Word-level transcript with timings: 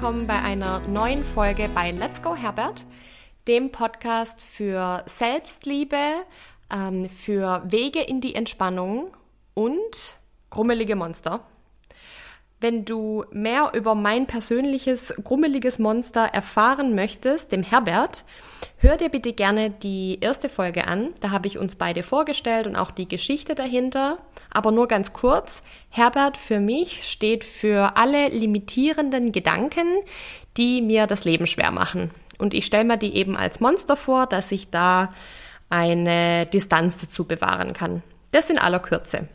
willkommen 0.00 0.28
bei 0.28 0.40
einer 0.40 0.78
neuen 0.86 1.24
Folge 1.24 1.68
bei 1.74 1.90
Let's 1.90 2.22
Go 2.22 2.36
Herbert, 2.36 2.86
dem 3.48 3.72
Podcast 3.72 4.42
für 4.42 5.02
Selbstliebe, 5.06 6.24
ähm, 6.70 7.10
für 7.10 7.64
Wege 7.66 8.02
in 8.02 8.20
die 8.20 8.36
Entspannung 8.36 9.10
und 9.54 10.16
grummelige 10.50 10.94
Monster. 10.94 11.40
Wenn 12.60 12.84
du 12.84 13.24
mehr 13.30 13.70
über 13.74 13.94
mein 13.94 14.26
persönliches 14.26 15.14
grummeliges 15.22 15.78
Monster 15.78 16.22
erfahren 16.24 16.96
möchtest, 16.96 17.52
dem 17.52 17.62
Herbert, 17.62 18.24
hör 18.78 18.96
dir 18.96 19.10
bitte 19.10 19.32
gerne 19.32 19.70
die 19.70 20.18
erste 20.20 20.48
Folge 20.48 20.88
an. 20.88 21.10
Da 21.20 21.30
habe 21.30 21.46
ich 21.46 21.56
uns 21.56 21.76
beide 21.76 22.02
vorgestellt 22.02 22.66
und 22.66 22.74
auch 22.74 22.90
die 22.90 23.06
Geschichte 23.06 23.54
dahinter. 23.54 24.18
Aber 24.50 24.72
nur 24.72 24.88
ganz 24.88 25.12
kurz. 25.12 25.62
Herbert 25.88 26.36
für 26.36 26.58
mich 26.58 27.08
steht 27.08 27.44
für 27.44 27.96
alle 27.96 28.28
limitierenden 28.28 29.30
Gedanken, 29.30 29.86
die 30.56 30.82
mir 30.82 31.06
das 31.06 31.24
Leben 31.24 31.46
schwer 31.46 31.70
machen. 31.70 32.10
Und 32.38 32.54
ich 32.54 32.66
stelle 32.66 32.84
mir 32.84 32.96
die 32.98 33.14
eben 33.14 33.36
als 33.36 33.60
Monster 33.60 33.96
vor, 33.96 34.26
dass 34.26 34.50
ich 34.50 34.68
da 34.68 35.14
eine 35.70 36.46
Distanz 36.46 36.98
dazu 36.98 37.24
bewahren 37.24 37.72
kann. 37.72 38.02
Das 38.32 38.50
in 38.50 38.58
aller 38.58 38.80
Kürze. 38.80 39.28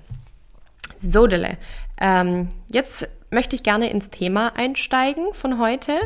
Sodele. 1.03 1.57
Ähm, 1.99 2.49
jetzt 2.71 3.07
möchte 3.29 3.55
ich 3.55 3.63
gerne 3.63 3.89
ins 3.89 4.09
Thema 4.09 4.55
einsteigen 4.55 5.33
von 5.33 5.59
heute. 5.59 5.99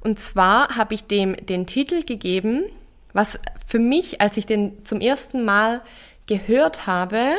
Und 0.00 0.18
zwar 0.18 0.76
habe 0.76 0.94
ich 0.94 1.06
dem 1.06 1.34
den 1.46 1.66
Titel 1.66 2.04
gegeben, 2.04 2.64
was 3.12 3.38
für 3.66 3.78
mich, 3.78 4.20
als 4.20 4.36
ich 4.36 4.46
den 4.46 4.84
zum 4.84 5.00
ersten 5.00 5.44
Mal 5.44 5.82
gehört 6.26 6.86
habe, 6.86 7.36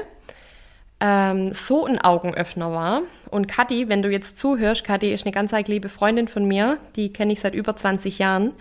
ähm, 1.01 1.53
so 1.53 1.85
ein 1.85 1.99
Augenöffner 1.99 2.71
war. 2.71 3.01
Und 3.29 3.47
Kathi, 3.47 3.89
wenn 3.89 4.01
du 4.01 4.09
jetzt 4.09 4.39
zuhörst, 4.39 4.85
Kathi 4.85 5.13
ist 5.13 5.25
eine 5.25 5.33
ganz 5.33 5.51
liebe 5.67 5.89
Freundin 5.89 6.27
von 6.27 6.45
mir, 6.45 6.77
die 6.95 7.11
kenne 7.11 7.33
ich 7.33 7.41
seit 7.41 7.53
über 7.53 7.75
20 7.75 8.17
Jahren. 8.19 8.53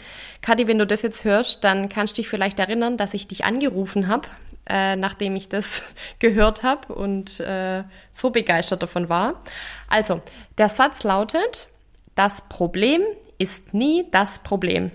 Kathi, 0.43 0.67
wenn 0.67 0.79
du 0.79 0.87
das 0.87 1.03
jetzt 1.03 1.25
hörst, 1.25 1.63
dann 1.63 1.89
kannst 1.89 2.17
du 2.17 2.23
dich 2.23 2.29
vielleicht 2.29 2.59
erinnern, 2.59 2.97
dass 2.97 3.15
ich 3.15 3.29
dich 3.29 3.45
angerufen 3.45 4.09
habe 4.09 4.29
äh, 4.67 4.97
nachdem 4.97 5.37
ich 5.37 5.49
das 5.49 5.95
gehört 6.19 6.63
habe 6.63 6.95
und 6.95 7.41
äh, 7.41 7.85
so 8.13 8.31
begeistert 8.31 8.83
davon 8.83 9.09
war. 9.09 9.43
Also, 9.89 10.21
der 10.59 10.69
Satz 10.69 11.03
lautet, 11.03 11.69
das 12.15 12.43
Problem 12.49 13.03
ist 13.39 13.75
nie 13.75 14.07
das 14.11 14.39
Problem. 14.39 14.91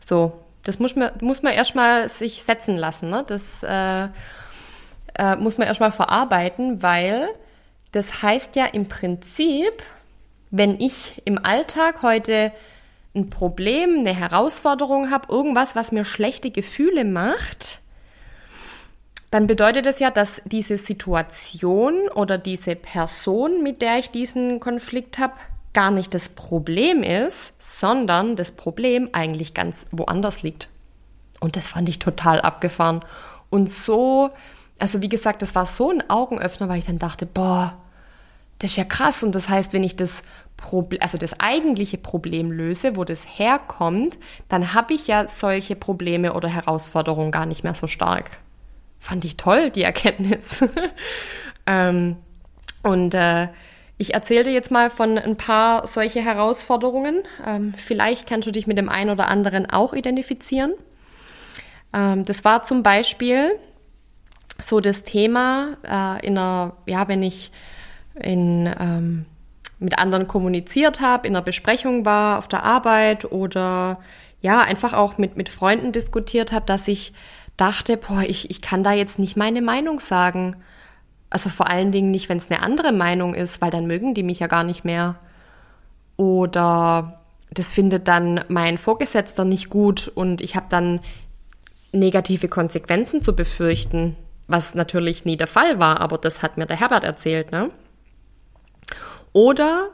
So, 0.00 0.32
das 0.64 0.78
muss 0.78 0.96
man, 0.96 1.10
muss 1.20 1.42
man 1.42 1.52
erstmal 1.52 2.08
sich 2.08 2.42
setzen 2.42 2.76
lassen. 2.76 3.10
Ne? 3.10 3.24
Das 3.26 3.62
äh, 3.62 4.08
äh, 5.18 5.36
muss 5.36 5.58
man 5.58 5.66
erstmal 5.66 5.92
verarbeiten, 5.92 6.82
weil 6.82 7.28
das 7.92 8.22
heißt 8.22 8.56
ja 8.56 8.66
im 8.66 8.88
Prinzip, 8.88 9.82
wenn 10.50 10.80
ich 10.80 11.22
im 11.24 11.44
Alltag 11.44 12.02
heute 12.02 12.52
ein 13.18 13.30
Problem, 13.30 14.00
eine 14.00 14.14
Herausforderung 14.14 15.10
habe, 15.10 15.32
irgendwas, 15.32 15.76
was 15.76 15.92
mir 15.92 16.04
schlechte 16.04 16.50
Gefühle 16.50 17.04
macht, 17.04 17.80
dann 19.30 19.46
bedeutet 19.46 19.84
es 19.86 19.98
ja, 19.98 20.10
dass 20.10 20.40
diese 20.46 20.78
Situation 20.78 22.08
oder 22.14 22.38
diese 22.38 22.76
Person, 22.76 23.62
mit 23.62 23.82
der 23.82 23.98
ich 23.98 24.10
diesen 24.10 24.58
Konflikt 24.58 25.18
habe, 25.18 25.34
gar 25.74 25.90
nicht 25.90 26.14
das 26.14 26.30
Problem 26.30 27.02
ist, 27.02 27.52
sondern 27.58 28.36
das 28.36 28.52
Problem 28.52 29.10
eigentlich 29.12 29.52
ganz 29.52 29.86
woanders 29.92 30.42
liegt. 30.42 30.68
Und 31.40 31.56
das 31.56 31.68
fand 31.68 31.88
ich 31.88 31.98
total 31.98 32.40
abgefahren. 32.40 33.04
Und 33.50 33.68
so, 33.70 34.30
also 34.78 35.02
wie 35.02 35.08
gesagt, 35.08 35.42
das 35.42 35.54
war 35.54 35.66
so 35.66 35.90
ein 35.90 36.08
Augenöffner, 36.08 36.68
weil 36.68 36.78
ich 36.78 36.86
dann 36.86 36.98
dachte, 36.98 37.26
boah, 37.26 37.76
das 38.58 38.70
ist 38.70 38.76
ja 38.76 38.84
krass. 38.84 39.22
Und 39.22 39.34
das 39.34 39.48
heißt, 39.48 39.72
wenn 39.72 39.84
ich 39.84 39.94
das 39.94 40.22
Problem, 40.58 41.00
also 41.00 41.16
das 41.16 41.40
eigentliche 41.40 41.96
Problem 41.96 42.50
löse, 42.50 42.96
wo 42.96 43.04
das 43.04 43.24
herkommt, 43.38 44.18
dann 44.48 44.74
habe 44.74 44.92
ich 44.92 45.06
ja 45.06 45.26
solche 45.28 45.76
Probleme 45.76 46.34
oder 46.34 46.48
Herausforderungen 46.48 47.30
gar 47.30 47.46
nicht 47.46 47.64
mehr 47.64 47.74
so 47.74 47.86
stark. 47.86 48.38
Fand 48.98 49.24
ich 49.24 49.36
toll, 49.38 49.70
die 49.70 49.84
Erkenntnis. 49.84 50.64
ähm, 51.66 52.16
und 52.82 53.14
äh, 53.14 53.48
ich 53.98 54.14
erzähle 54.14 54.44
dir 54.44 54.52
jetzt 54.52 54.70
mal 54.70 54.90
von 54.90 55.16
ein 55.16 55.36
paar 55.36 55.86
solche 55.86 56.20
Herausforderungen. 56.20 57.22
Ähm, 57.46 57.72
vielleicht 57.76 58.28
kannst 58.28 58.48
du 58.48 58.52
dich 58.52 58.66
mit 58.66 58.76
dem 58.76 58.88
einen 58.88 59.10
oder 59.10 59.28
anderen 59.28 59.70
auch 59.70 59.94
identifizieren. 59.94 60.74
Ähm, 61.92 62.24
das 62.24 62.44
war 62.44 62.64
zum 62.64 62.82
Beispiel 62.82 63.52
so 64.58 64.80
das 64.80 65.04
Thema 65.04 65.76
äh, 65.84 66.26
in 66.26 66.36
einer, 66.36 66.76
ja, 66.86 67.06
wenn 67.06 67.22
ich 67.22 67.52
in 68.20 68.68
ähm, 68.80 69.26
mit 69.78 69.98
anderen 69.98 70.26
kommuniziert 70.26 71.00
habe, 71.00 71.28
in 71.28 71.36
einer 71.36 71.44
Besprechung 71.44 72.04
war 72.04 72.38
auf 72.38 72.48
der 72.48 72.64
Arbeit 72.64 73.30
oder 73.30 74.00
ja, 74.40 74.60
einfach 74.60 74.92
auch 74.92 75.18
mit, 75.18 75.36
mit 75.36 75.48
Freunden 75.48 75.92
diskutiert 75.92 76.52
habe, 76.52 76.66
dass 76.66 76.88
ich 76.88 77.12
dachte, 77.56 77.96
boah, 77.96 78.22
ich, 78.22 78.50
ich 78.50 78.62
kann 78.62 78.84
da 78.84 78.92
jetzt 78.92 79.18
nicht 79.18 79.36
meine 79.36 79.62
Meinung 79.62 80.00
sagen. 80.00 80.56
Also 81.30 81.50
vor 81.50 81.68
allen 81.68 81.92
Dingen 81.92 82.10
nicht, 82.10 82.28
wenn 82.28 82.38
es 82.38 82.50
eine 82.50 82.62
andere 82.62 82.92
Meinung 82.92 83.34
ist, 83.34 83.60
weil 83.60 83.70
dann 83.70 83.86
mögen 83.86 84.14
die 84.14 84.22
mich 84.22 84.38
ja 84.38 84.46
gar 84.46 84.64
nicht 84.64 84.84
mehr. 84.84 85.16
Oder 86.16 87.20
das 87.50 87.72
findet 87.72 88.08
dann 88.08 88.44
mein 88.48 88.78
Vorgesetzter 88.78 89.44
nicht 89.44 89.70
gut 89.70 90.10
und 90.14 90.40
ich 90.40 90.56
habe 90.56 90.66
dann 90.68 91.00
negative 91.92 92.48
Konsequenzen 92.48 93.22
zu 93.22 93.34
befürchten, 93.34 94.16
was 94.46 94.74
natürlich 94.74 95.24
nie 95.24 95.36
der 95.36 95.46
Fall 95.46 95.78
war, 95.78 96.00
aber 96.00 96.18
das 96.18 96.42
hat 96.42 96.58
mir 96.58 96.66
der 96.66 96.78
Herbert 96.78 97.04
erzählt, 97.04 97.52
ne? 97.52 97.70
Oder, 99.32 99.90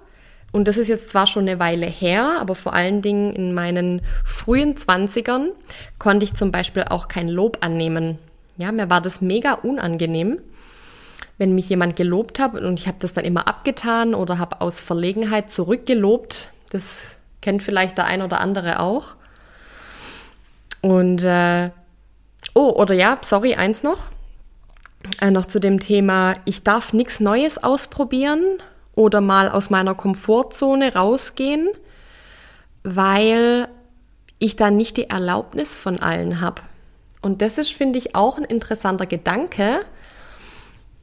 und 0.53 0.69
das 0.69 0.77
ist 0.77 0.89
jetzt 0.89 1.11
zwar 1.11 1.27
schon 1.27 1.49
eine 1.49 1.59
Weile 1.59 1.87
her, 1.87 2.39
aber 2.41 2.55
vor 2.55 2.75
allen 2.75 3.03
Dingen 3.03 3.33
in 3.33 3.55
meinen 3.55 4.03
frühen 4.25 4.77
Zwanzigern 4.77 5.51
konnte 5.99 6.25
ich 6.25 6.35
zum 6.35 6.53
Beispiel 6.53 6.85
auch 6.89 7.09
kein 7.09 7.29
Lob 7.29 7.59
annehmen. 7.61 8.19
Ja, 8.57 8.71
mir 8.71 8.89
war 8.89 9.01
das 9.01 9.21
mega 9.21 9.55
unangenehm, 9.55 10.39
wenn 11.39 11.55
mich 11.55 11.69
jemand 11.69 11.97
gelobt 11.97 12.39
hat 12.39 12.55
und 12.55 12.79
ich 12.79 12.87
habe 12.87 12.99
das 13.01 13.15
dann 13.15 13.25
immer 13.25 13.49
abgetan 13.49 14.15
oder 14.15 14.39
habe 14.39 14.61
aus 14.61 14.81
Verlegenheit 14.81 15.51
zurückgelobt. 15.51 16.51
Das 16.71 17.19
kennt 17.41 17.63
vielleicht 17.63 17.99
der 17.99 18.07
ein 18.07 18.23
oder 18.23 18.41
andere 18.41 18.79
auch. 18.81 19.17
Und 20.83 21.25
äh, 21.25 21.71
oh, 22.55 22.71
oder 22.71 22.95
ja, 22.95 23.19
sorry, 23.23 23.55
eins 23.55 23.83
noch. 23.83 24.09
Äh, 25.21 25.31
noch 25.31 25.47
zu 25.47 25.59
dem 25.59 25.81
Thema, 25.81 26.37
ich 26.45 26.63
darf 26.63 26.93
nichts 26.93 27.21
Neues 27.21 27.63
ausprobieren 27.63 28.59
oder 28.95 29.21
mal 29.21 29.51
aus 29.51 29.71
meiner 29.71 29.95
Komfortzone 29.95 30.95
rausgehen, 30.95 31.69
weil 32.83 33.69
ich 34.39 34.57
dann 34.57 34.77
nicht 34.77 34.97
die 34.97 35.11
Erlaubnis 35.11 35.75
von 35.75 36.01
allen 36.01 36.41
habe. 36.41 36.63
Und 37.23 37.41
das 37.41 37.59
ist, 37.59 37.73
finde 37.73 37.99
ich, 37.99 38.15
auch 38.15 38.37
ein 38.37 38.45
interessanter 38.45 39.07
Gedanke. 39.07 39.81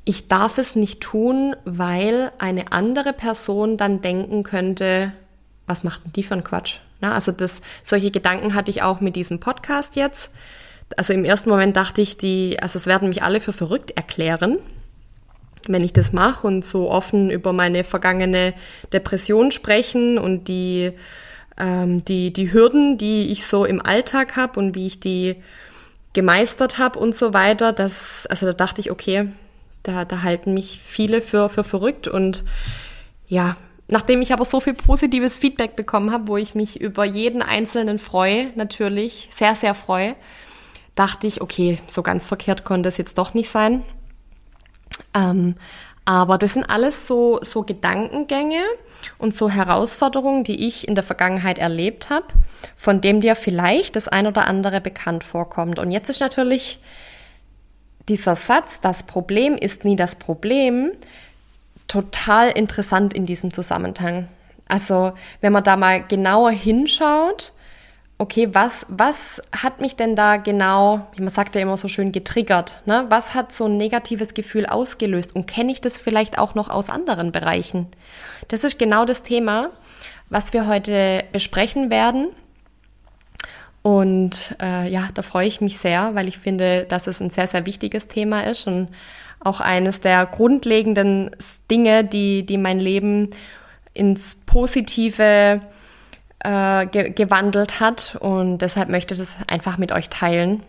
Ich 0.06 0.28
darf 0.28 0.58
es 0.58 0.76
nicht 0.76 1.02
tun, 1.02 1.56
weil 1.66 2.32
eine 2.38 2.72
andere 2.72 3.14
Person 3.14 3.78
dann 3.78 4.02
denken 4.02 4.44
könnte, 4.44 5.14
was 5.66 5.84
macht 5.84 6.06
denn 6.06 6.14
die 6.14 6.24
für 6.24 6.36
ein 6.36 6.44
Quatsch? 6.44 6.80
Na, 7.00 7.14
also 7.14 7.32
das, 7.32 7.62
solche 7.84 8.12
Gedanken 8.12 8.54
hatte 8.54 8.70
ich 8.70 8.84
auch 8.84 9.02
mit 9.02 9.16
diesem 9.16 9.40
Podcast 9.40 9.96
jetzt. 9.96 10.30
Also 10.98 11.14
im 11.14 11.26
ersten 11.26 11.50
Moment 11.50 11.76
dachte 11.76 12.02
ich, 12.02 12.18
die, 12.18 12.60
also 12.62 12.78
es 12.78 12.86
werden 12.86 13.10
mich 13.10 13.24
alle 13.24 13.42
für 13.42 13.54
verrückt 13.54 13.92
erklären, 13.92 14.60
wenn 15.68 15.84
ich 15.84 15.94
das 15.94 16.14
mache 16.14 16.46
und 16.48 16.66
so 16.66 16.90
offen 16.90 17.30
über 17.30 17.54
meine 17.54 17.84
vergangene 17.84 18.54
Depression 18.94 19.52
sprechen 19.52 20.18
und 20.18 20.48
die, 20.48 20.92
ähm, 21.58 22.04
die, 22.06 22.34
die 22.34 22.52
Hürden, 22.52 22.98
die 22.98 23.32
ich 23.32 23.46
so 23.46 23.66
im 23.66 23.84
Alltag 23.84 24.36
habe 24.36 24.60
und 24.60 24.76
wie 24.76 24.88
ich 24.88 25.00
die 25.00 25.36
gemeistert 26.14 26.78
habe 26.78 27.00
und 27.00 27.16
so 27.16 27.34
weiter, 27.34 27.74
das, 27.74 28.26
also 28.28 28.46
da 28.48 28.54
dachte 28.54 28.82
ich, 28.82 28.92
okay, 28.92 29.30
da, 29.84 30.06
da 30.06 30.24
halten 30.24 30.54
mich 30.54 30.80
viele 30.84 31.22
für, 31.22 31.50
für 31.50 31.64
verrückt 31.64 32.08
und 32.08 32.44
ja, 33.28 33.56
nachdem 33.88 34.22
ich 34.22 34.34
aber 34.34 34.46
so 34.46 34.60
viel 34.60 34.74
positives 34.74 35.38
Feedback 35.38 35.76
bekommen 35.76 36.12
habe, 36.12 36.28
wo 36.28 36.38
ich 36.38 36.56
mich 36.56 36.80
über 36.80 37.06
jeden 37.06 37.42
Einzelnen 37.42 38.00
freue, 38.00 38.52
natürlich, 38.56 39.30
sehr, 39.32 39.56
sehr 39.56 39.74
freue, 39.74 40.16
dachte 40.96 41.28
ich, 41.28 41.42
okay, 41.42 41.78
so 41.88 42.04
ganz 42.04 42.26
verkehrt 42.26 42.64
konnte 42.64 42.90
es 42.90 42.98
jetzt 42.98 43.18
doch 43.18 43.34
nicht 43.34 43.50
sein. 43.50 43.84
Ähm, 45.14 45.56
aber 46.06 46.38
das 46.38 46.54
sind 46.54 46.66
alles 46.66 47.06
so, 47.06 47.40
so 47.44 47.62
Gedankengänge 47.62 48.64
und 49.18 49.36
so 49.36 49.50
Herausforderungen, 49.50 50.44
die 50.44 50.68
ich 50.68 50.88
in 50.88 50.96
der 50.96 51.04
Vergangenheit 51.04 51.60
erlebt 51.60 52.10
habe, 52.10 52.28
von 52.76 53.02
dem 53.02 53.22
dir 53.22 53.36
vielleicht 53.36 53.96
das 53.96 54.08
ein 54.08 54.26
oder 54.26 54.48
andere 54.48 54.82
bekannt 54.82 55.24
vorkommt. 55.24 55.78
Und 55.78 55.92
jetzt 55.92 56.10
ist 56.10 56.20
natürlich 56.20 56.80
dieser 58.10 58.36
Satz, 58.36 58.82
das 58.82 59.04
Problem 59.04 59.56
ist 59.56 59.86
nie 59.86 59.96
das 59.96 60.16
Problem, 60.16 60.92
total 61.88 62.50
interessant 62.50 63.14
in 63.14 63.26
diesem 63.26 63.54
Zusammenhang. 63.54 64.28
Also 64.68 65.14
wenn 65.42 65.54
man 65.54 65.64
da 65.64 65.76
mal 65.76 66.04
genauer 66.04 66.52
hinschaut, 66.52 67.54
okay, 68.22 68.50
was, 68.54 68.86
was 68.88 69.42
hat 69.52 69.82
mich 69.82 69.96
denn 69.96 70.16
da 70.16 70.38
genau, 70.38 71.08
wie 71.16 71.24
man 71.24 71.32
sagt 71.32 71.56
ja 71.56 71.62
immer 71.62 71.76
so 71.76 71.88
schön, 71.88 72.12
getriggert? 72.12 72.84
Ne? 72.86 73.06
Was 73.10 73.34
hat 73.34 73.52
so 73.52 73.66
ein 73.66 73.78
negatives 73.78 74.36
Gefühl 74.36 74.68
ausgelöst? 74.68 75.36
Und 75.36 75.48
kenne 75.48 75.72
ich 75.72 75.82
das 75.82 75.98
vielleicht 75.98 76.38
auch 76.38 76.54
noch 76.54 76.70
aus 76.70 76.92
anderen 76.92 77.32
Bereichen? 77.32 77.88
Das 78.48 78.64
ist 78.64 78.78
genau 78.78 79.06
das 79.06 79.24
Thema, 79.24 79.72
was 80.30 80.54
wir 80.54 80.68
heute 80.68 81.24
besprechen 81.32 81.90
werden. 81.90 82.28
Und 83.82 84.56
äh, 84.62 84.88
ja, 84.88 85.10
da 85.16 85.24
freue 85.24 85.48
ich 85.48 85.60
mich 85.60 85.80
sehr, 85.80 86.14
weil 86.14 86.28
ich 86.28 86.38
finde, 86.38 86.86
dass 86.86 87.08
es 87.08 87.22
ein 87.22 87.32
sehr, 87.32 87.48
sehr 87.48 87.66
wichtiges 87.66 88.08
Thema 88.08 88.42
ist 88.42 88.68
und 88.68 88.90
auch 89.40 89.62
eines 89.62 90.00
der 90.00 90.28
grundlegenden 90.28 91.32
Dinge, 91.72 92.04
die, 92.04 92.46
die 92.46 92.60
mein 92.60 92.80
Leben 92.80 93.32
ins 93.96 94.36
Positive 94.46 95.62
äh, 96.44 96.86
ge 96.88 97.12
gewandelt 97.12 97.80
hat. 97.80 98.18
Und 98.20 98.60
deshalb 98.60 98.90
möchte 98.90 99.14
ich 99.14 99.20
das 99.20 99.36
einfach 99.48 99.78
mit 99.78 99.92
euch 99.92 100.10
teilen. 100.10 100.64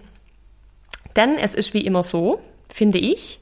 Denn 1.17 1.39
es 1.39 1.55
ist 1.55 1.75
wie 1.75 1.85
immer 1.85 2.03
so, 2.03 2.41
finde 2.69 2.99
ich, 2.99 3.41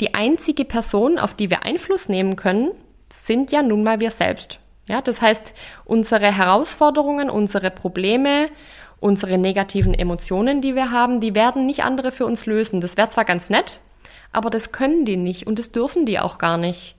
die 0.00 0.14
einzige 0.14 0.64
Person, 0.64 1.18
auf 1.18 1.34
die 1.34 1.50
wir 1.50 1.64
Einfluss 1.64 2.08
nehmen 2.08 2.36
können, 2.36 2.70
sind 3.12 3.50
ja 3.50 3.62
nun 3.62 3.82
mal 3.82 4.00
wir 4.00 4.10
selbst. 4.10 4.60
Ja, 4.86 5.02
das 5.02 5.20
heißt, 5.20 5.52
unsere 5.84 6.34
Herausforderungen, 6.34 7.28
unsere 7.28 7.70
Probleme, 7.70 8.48
unsere 9.00 9.38
negativen 9.38 9.94
Emotionen, 9.94 10.60
die 10.60 10.74
wir 10.74 10.90
haben, 10.90 11.20
die 11.20 11.34
werden 11.34 11.66
nicht 11.66 11.84
andere 11.84 12.10
für 12.10 12.26
uns 12.26 12.46
lösen. 12.46 12.80
Das 12.80 12.96
wäre 12.96 13.08
zwar 13.10 13.24
ganz 13.24 13.50
nett, 13.50 13.80
aber 14.32 14.50
das 14.50 14.72
können 14.72 15.04
die 15.04 15.16
nicht 15.16 15.46
und 15.46 15.58
das 15.58 15.72
dürfen 15.72 16.06
die 16.06 16.18
auch 16.18 16.38
gar 16.38 16.56
nicht. 16.56 16.96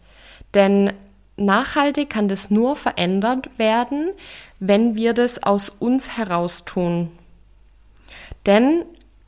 Denn 0.53 0.93
nachhaltig 1.35 2.09
kann 2.09 2.27
das 2.27 2.51
nur 2.51 2.75
verändert 2.75 3.49
werden, 3.57 4.11
wenn 4.59 4.95
wir 4.95 5.13
das 5.13 5.41
aus 5.43 5.69
uns 5.69 6.17
heraus 6.17 6.65
tun. 6.65 7.11
Denn, 8.45 8.85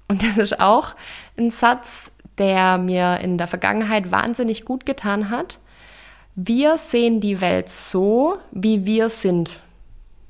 und 0.07 0.23
das 0.23 0.37
ist 0.37 0.59
auch 0.59 0.95
ein 1.37 1.51
Satz, 1.51 2.11
der 2.37 2.77
mir 2.77 3.19
in 3.21 3.37
der 3.37 3.47
Vergangenheit 3.47 4.11
wahnsinnig 4.11 4.65
gut 4.65 4.85
getan 4.85 5.29
hat, 5.29 5.59
wir 6.35 6.77
sehen 6.77 7.19
die 7.19 7.41
Welt 7.41 7.69
so, 7.69 8.37
wie 8.51 8.85
wir 8.85 9.09
sind, 9.09 9.59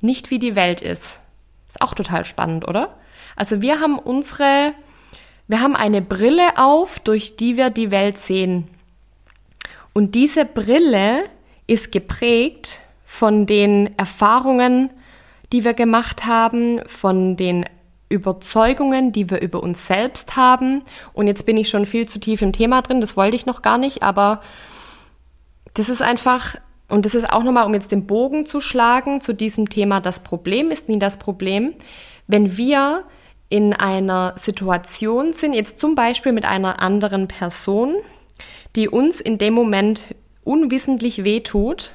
nicht 0.01 0.31
wie 0.31 0.39
die 0.39 0.55
Welt 0.55 0.81
ist. 0.81 1.21
Ist 1.67 1.81
auch 1.81 1.93
total 1.93 2.25
spannend, 2.25 2.67
oder? 2.67 2.97
Also 3.35 3.61
wir 3.61 3.79
haben 3.79 3.97
unsere, 3.97 4.73
wir 5.47 5.61
haben 5.61 5.75
eine 5.75 6.01
Brille 6.01 6.57
auf, 6.57 6.99
durch 6.99 7.37
die 7.37 7.55
wir 7.55 7.69
die 7.69 7.91
Welt 7.91 8.17
sehen. 8.17 8.67
Und 9.93 10.15
diese 10.15 10.43
Brille 10.43 11.23
ist 11.67 11.91
geprägt 11.91 12.80
von 13.11 13.45
den 13.45 13.89
Erfahrungen, 13.97 14.89
die 15.51 15.65
wir 15.65 15.73
gemacht 15.73 16.25
haben, 16.25 16.79
von 16.87 17.35
den 17.35 17.65
Überzeugungen, 18.07 19.11
die 19.11 19.29
wir 19.29 19.41
über 19.41 19.61
uns 19.61 19.85
selbst 19.85 20.37
haben. 20.37 20.81
Und 21.11 21.27
jetzt 21.27 21.45
bin 21.45 21.57
ich 21.57 21.67
schon 21.67 21.85
viel 21.85 22.07
zu 22.07 22.21
tief 22.21 22.41
im 22.41 22.53
Thema 22.53 22.81
drin, 22.81 23.01
das 23.01 23.17
wollte 23.17 23.35
ich 23.35 23.45
noch 23.45 23.61
gar 23.61 23.77
nicht, 23.77 24.01
aber 24.01 24.41
das 25.73 25.89
ist 25.89 26.01
einfach, 26.01 26.55
und 26.87 27.05
das 27.05 27.13
ist 27.13 27.29
auch 27.29 27.43
nochmal, 27.43 27.65
um 27.65 27.73
jetzt 27.73 27.91
den 27.91 28.07
Bogen 28.07 28.45
zu 28.45 28.61
schlagen 28.61 29.19
zu 29.19 29.33
diesem 29.33 29.67
Thema, 29.69 29.99
das 29.99 30.23
Problem 30.23 30.71
ist 30.71 30.87
nie 30.87 30.97
das 30.97 31.17
Problem. 31.17 31.73
Wenn 32.27 32.55
wir 32.55 33.03
in 33.49 33.73
einer 33.73 34.35
Situation 34.37 35.33
sind, 35.33 35.51
jetzt 35.53 35.79
zum 35.79 35.95
Beispiel 35.95 36.31
mit 36.31 36.45
einer 36.45 36.81
anderen 36.81 37.27
Person, 37.27 37.97
die 38.77 38.87
uns 38.87 39.19
in 39.19 39.37
dem 39.37 39.53
Moment 39.53 40.05
unwissentlich 40.45 41.25
wehtut, 41.25 41.93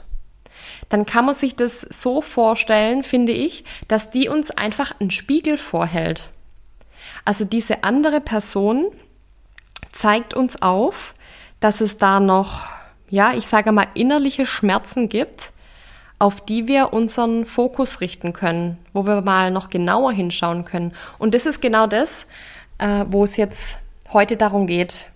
dann 0.89 1.07
kann 1.07 1.27
man 1.27 1.35
sich 1.35 1.57
das 1.57 1.81
so 1.81 2.21
vorstellen, 2.21 3.03
finde 3.03 3.33
ich, 3.33 3.65
dass 3.89 4.11
die 4.11 4.29
uns 4.29 4.51
einfach 4.51 4.93
einen 5.01 5.11
Spiegel 5.11 5.59
vorhält. 5.59 6.31
Also 7.25 7.45
diese 7.45 7.85
andere 7.85 8.21
Person 8.21 8.87
zeigt 9.93 10.35
uns 10.35 10.63
auf, 10.63 11.15
dass 11.61 11.81
es 11.81 11.97
da 11.97 12.21
noch 12.21 12.69
ja, 13.09 13.35
ich 13.35 13.47
sage 13.47 13.73
mal, 13.73 13.87
innerliche 13.95 14.47
Schmerzen 14.47 15.09
gibt, 15.09 15.53
auf 16.19 16.41
die 16.41 16.67
wir 16.67 16.93
unseren 16.93 17.47
Fokus 17.47 18.01
richten 18.01 18.33
können, 18.33 18.79
wo 18.93 19.07
wir 19.07 19.21
mal 19.21 19.51
noch 19.51 19.71
genauer 19.71 20.13
hinschauen 20.13 20.65
können. 20.65 20.93
Und 21.19 21.35
das 21.35 21.47
ist 21.47 21.61
genau 21.61 21.87
das, 21.87 22.27
äh, 22.79 23.05
wo 23.09 23.25
es 23.25 23.37
jetzt 23.37 23.79
heute 24.13 24.37
darum 24.37 24.67
geht. 24.67 25.07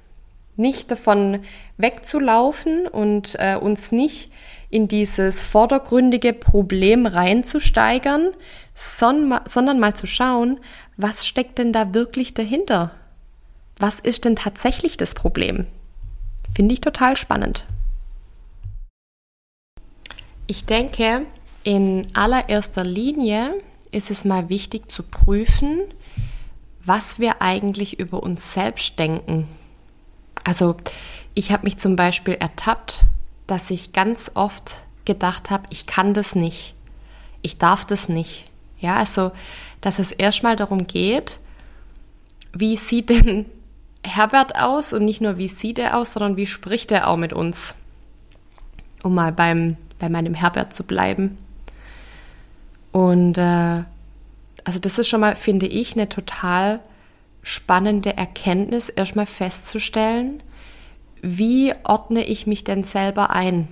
Nicht 0.56 0.90
davon 0.90 1.40
wegzulaufen 1.78 2.86
und 2.86 3.34
äh, 3.38 3.56
uns 3.56 3.92
nicht 3.92 4.30
in 4.70 4.86
dieses 4.88 5.42
vordergründige 5.42 6.32
Problem 6.32 7.06
reinzusteigern, 7.06 8.30
son 8.74 9.38
sondern 9.46 9.80
mal 9.80 9.94
zu 9.94 10.06
schauen, 10.06 10.60
was 10.96 11.26
steckt 11.26 11.58
denn 11.58 11.72
da 11.72 11.92
wirklich 11.92 12.34
dahinter? 12.34 12.92
Was 13.78 13.98
ist 13.98 14.24
denn 14.24 14.36
tatsächlich 14.36 14.96
das 14.96 15.14
Problem? 15.14 15.66
Finde 16.54 16.74
ich 16.74 16.80
total 16.80 17.16
spannend. 17.16 17.64
Ich 20.46 20.64
denke, 20.66 21.26
in 21.62 22.08
allererster 22.14 22.84
Linie 22.84 23.54
ist 23.92 24.10
es 24.10 24.24
mal 24.24 24.48
wichtig 24.48 24.90
zu 24.90 25.02
prüfen, 25.02 25.82
was 26.84 27.18
wir 27.18 27.42
eigentlich 27.42 27.98
über 27.98 28.22
uns 28.22 28.54
selbst 28.54 28.98
denken. 28.98 29.46
Also 30.44 30.76
ich 31.34 31.52
habe 31.52 31.64
mich 31.64 31.78
zum 31.78 31.96
Beispiel 31.96 32.34
ertappt, 32.34 33.04
dass 33.50 33.70
ich 33.70 33.92
ganz 33.92 34.30
oft 34.34 34.76
gedacht 35.04 35.50
habe, 35.50 35.64
ich 35.70 35.86
kann 35.86 36.14
das 36.14 36.34
nicht, 36.34 36.74
ich 37.42 37.58
darf 37.58 37.84
das 37.84 38.08
nicht. 38.08 38.44
Ja, 38.78 38.96
also 38.96 39.32
dass 39.80 39.98
es 39.98 40.12
erstmal 40.12 40.56
darum 40.56 40.86
geht, 40.86 41.40
wie 42.52 42.76
sieht 42.76 43.10
denn 43.10 43.46
Herbert 44.04 44.56
aus 44.56 44.92
und 44.92 45.04
nicht 45.04 45.20
nur 45.20 45.36
wie 45.36 45.48
sieht 45.48 45.78
er 45.78 45.98
aus, 45.98 46.14
sondern 46.14 46.36
wie 46.36 46.46
spricht 46.46 46.90
er 46.90 47.08
auch 47.08 47.16
mit 47.16 47.32
uns. 47.32 47.74
Um 49.02 49.14
mal 49.14 49.32
beim 49.32 49.76
bei 49.98 50.08
meinem 50.08 50.34
Herbert 50.34 50.72
zu 50.72 50.84
bleiben. 50.84 51.38
Und 52.92 53.38
äh, 53.38 53.84
also 54.64 54.78
das 54.80 54.98
ist 54.98 55.08
schon 55.08 55.20
mal, 55.20 55.36
finde 55.36 55.66
ich, 55.66 55.94
eine 55.94 56.08
total 56.08 56.80
spannende 57.42 58.16
Erkenntnis, 58.16 58.88
erstmal 58.88 59.26
festzustellen, 59.26 60.42
wie 61.22 61.72
ordne 61.84 62.24
ich 62.24 62.46
mich 62.46 62.64
denn 62.64 62.84
selber 62.84 63.30
ein? 63.30 63.68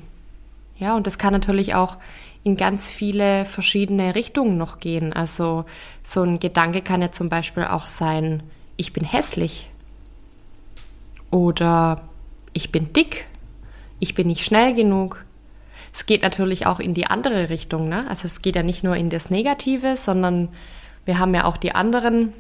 Ja, 0.79 0.95
und 0.95 1.07
das 1.07 1.19
kann 1.19 1.33
natürlich 1.33 1.75
auch 1.75 1.97
in 2.45 2.57
ganz 2.57 2.89
viele 2.89 3.45
verschiedene 3.45 4.15
Richtungen 4.15 4.57
noch 4.57 4.79
gehen. 4.79 5.13
Also 5.13 5.65
so 6.03 6.23
ein 6.23 6.39
Gedanke 6.41 6.83
kann 6.83 7.03
ja 7.03 7.13
zum 7.13 7.29
Beispiel 7.29 7.65
auch 7.65 7.87
sein, 7.87 8.43
ich 8.77 8.93
bin 8.93 9.05
hässlich 9.05 9.69
oder 11.31 12.09
ich 12.53 12.71
bin 12.71 12.93
dick, 12.93 13.27
ich 13.99 14.15
bin 14.15 14.29
nicht 14.29 14.45
schnell 14.45 14.75
genug, 14.75 15.25
es 15.93 16.07
geht 16.07 16.23
natürlich 16.23 16.67
auch 16.67 16.81
in 16.81 16.95
die 16.95 17.07
andere 17.07 17.51
Richtung. 17.51 17.89
Ne? 17.89 18.07
Also 18.09 18.27
es 18.27 18.41
geht 18.41 18.57
ja 18.57 18.63
nicht 18.63 18.85
nur 18.85 18.97
in 18.97 19.11
das 19.11 19.31
Negative, 19.31 19.97
sondern 19.97 20.49
wir 21.05 21.19
haben 21.19 21.35
ja 21.35 21.45
auch 21.45 21.57
die 21.57 21.75
anderen 21.75 22.33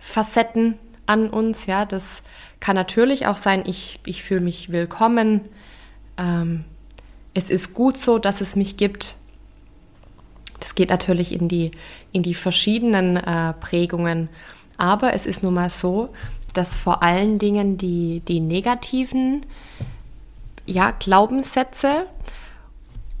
Facetten 0.00 0.78
an 1.06 1.28
uns. 1.28 1.66
Ja, 1.66 1.84
das 1.84 2.22
kann 2.60 2.76
natürlich 2.76 3.26
auch 3.26 3.36
sein, 3.36 3.64
ich, 3.66 4.00
ich 4.06 4.22
fühle 4.22 4.40
mich 4.40 4.72
willkommen. 4.72 5.42
Ähm, 6.16 6.64
es 7.34 7.50
ist 7.50 7.74
gut 7.74 7.98
so, 7.98 8.18
dass 8.18 8.40
es 8.40 8.56
mich 8.56 8.76
gibt. 8.76 9.14
Das 10.60 10.74
geht 10.74 10.90
natürlich 10.90 11.32
in 11.32 11.48
die, 11.48 11.72
in 12.12 12.22
die 12.22 12.34
verschiedenen 12.34 13.16
äh, 13.16 13.52
Prägungen. 13.54 14.28
Aber 14.76 15.12
es 15.12 15.26
ist 15.26 15.42
nun 15.42 15.54
mal 15.54 15.70
so, 15.70 16.10
dass 16.52 16.76
vor 16.76 17.02
allen 17.02 17.38
Dingen 17.38 17.76
die, 17.76 18.22
die 18.26 18.40
negativen 18.40 19.44
ja, 20.66 20.92
Glaubenssätze 20.92 22.06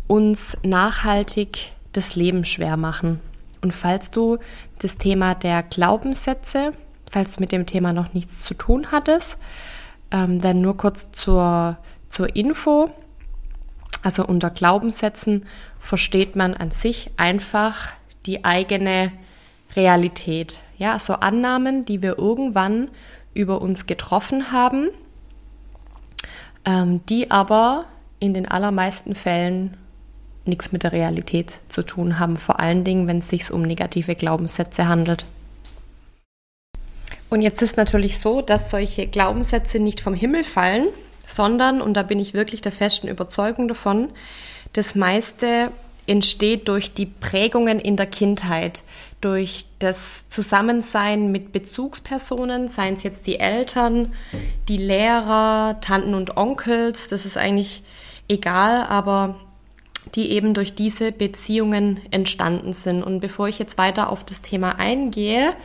uns 0.06 0.56
nachhaltig 0.62 1.72
das 1.92 2.16
Leben 2.16 2.44
schwer 2.44 2.76
machen. 2.76 3.20
Und 3.60 3.72
falls 3.72 4.10
du 4.10 4.38
das 4.78 4.98
Thema 4.98 5.34
der 5.34 5.62
Glaubenssätze, 5.62 6.72
falls 7.14 7.36
du 7.36 7.40
mit 7.40 7.52
dem 7.52 7.64
Thema 7.64 7.92
noch 7.92 8.12
nichts 8.12 8.42
zu 8.42 8.54
tun 8.54 8.88
hattest, 8.90 9.38
ähm, 10.10 10.40
dann 10.40 10.60
nur 10.60 10.76
kurz 10.76 11.12
zur, 11.12 11.78
zur 12.08 12.34
Info. 12.34 12.90
Also 14.02 14.26
unter 14.26 14.50
Glaubenssätzen 14.50 15.46
versteht 15.78 16.34
man 16.34 16.54
an 16.54 16.72
sich 16.72 17.12
einfach 17.16 17.92
die 18.26 18.44
eigene 18.44 19.12
Realität. 19.76 20.60
Ja, 20.76 20.94
also 20.94 21.14
Annahmen, 21.14 21.84
die 21.84 22.02
wir 22.02 22.18
irgendwann 22.18 22.88
über 23.32 23.62
uns 23.62 23.86
getroffen 23.86 24.50
haben, 24.50 24.88
ähm, 26.64 27.06
die 27.06 27.30
aber 27.30 27.84
in 28.18 28.34
den 28.34 28.48
allermeisten 28.48 29.14
Fällen 29.14 29.76
nichts 30.46 30.72
mit 30.72 30.82
der 30.82 30.90
Realität 30.90 31.60
zu 31.68 31.82
tun 31.82 32.18
haben, 32.18 32.36
vor 32.36 32.58
allen 32.58 32.82
Dingen, 32.82 33.06
wenn 33.06 33.18
es 33.18 33.28
sich 33.28 33.52
um 33.52 33.62
negative 33.62 34.16
Glaubenssätze 34.16 34.88
handelt. 34.88 35.24
Und 37.34 37.42
jetzt 37.42 37.62
ist 37.62 37.76
natürlich 37.76 38.20
so, 38.20 38.42
dass 38.42 38.70
solche 38.70 39.08
Glaubenssätze 39.08 39.80
nicht 39.80 40.00
vom 40.00 40.14
Himmel 40.14 40.44
fallen, 40.44 40.86
sondern, 41.26 41.82
und 41.82 41.94
da 41.94 42.04
bin 42.04 42.20
ich 42.20 42.32
wirklich 42.32 42.62
der 42.62 42.70
festen 42.70 43.08
Überzeugung 43.08 43.66
davon, 43.66 44.10
das 44.72 44.94
meiste 44.94 45.72
entsteht 46.06 46.68
durch 46.68 46.94
die 46.94 47.06
Prägungen 47.06 47.80
in 47.80 47.96
der 47.96 48.06
Kindheit, 48.06 48.84
durch 49.20 49.66
das 49.80 50.28
Zusammensein 50.28 51.32
mit 51.32 51.50
Bezugspersonen, 51.50 52.68
seien 52.68 52.94
es 52.94 53.02
jetzt 53.02 53.26
die 53.26 53.40
Eltern, 53.40 54.12
die 54.68 54.76
Lehrer, 54.76 55.80
Tanten 55.80 56.14
und 56.14 56.36
Onkels, 56.36 57.08
das 57.08 57.26
ist 57.26 57.36
eigentlich 57.36 57.82
egal, 58.28 58.84
aber 58.84 59.40
die 60.14 60.30
eben 60.30 60.54
durch 60.54 60.76
diese 60.76 61.10
Beziehungen 61.10 61.98
entstanden 62.12 62.74
sind. 62.74 63.02
Und 63.02 63.18
bevor 63.18 63.48
ich 63.48 63.58
jetzt 63.58 63.76
weiter 63.76 64.10
auf 64.10 64.22
das 64.22 64.40
Thema 64.40 64.78
eingehe, 64.78 65.56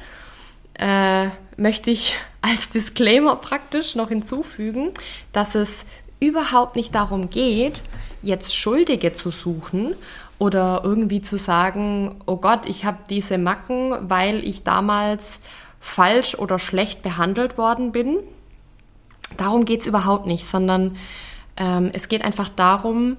äh, 0.76 1.28
möchte 1.58 1.92
ich 1.92 2.18
als 2.42 2.70
Disclaimer 2.70 3.36
praktisch 3.36 3.96
noch 3.96 4.10
hinzufügen, 4.10 4.92
dass 5.34 5.56
es 5.56 5.86
überhaupt 6.20 6.76
nicht 6.76 6.96
darum 6.96 7.30
geht, 7.30 7.82
jetzt 8.22 8.56
Schuldige 8.56 9.14
zu 9.14 9.32
suchen 9.32 9.96
oder 10.38 10.82
irgendwie 10.84 11.22
zu 11.22 11.38
sagen, 11.38 12.16
oh 12.26 12.38
Gott, 12.38 12.66
ich 12.66 12.86
habe 12.86 12.98
diese 13.10 13.38
Macken, 13.38 14.10
weil 14.10 14.44
ich 14.44 14.64
damals 14.64 15.40
falsch 15.80 16.36
oder 16.36 16.60
schlecht 16.60 17.02
behandelt 17.02 17.58
worden 17.58 17.92
bin. 17.92 18.20
Darum 19.38 19.66
geht 19.66 19.82
es 19.82 19.88
überhaupt 19.88 20.26
nicht, 20.26 20.48
sondern 20.48 20.98
ähm, 21.58 21.92
es 21.94 22.08
geht 22.08 22.24
einfach 22.24 22.50
darum, 22.50 23.18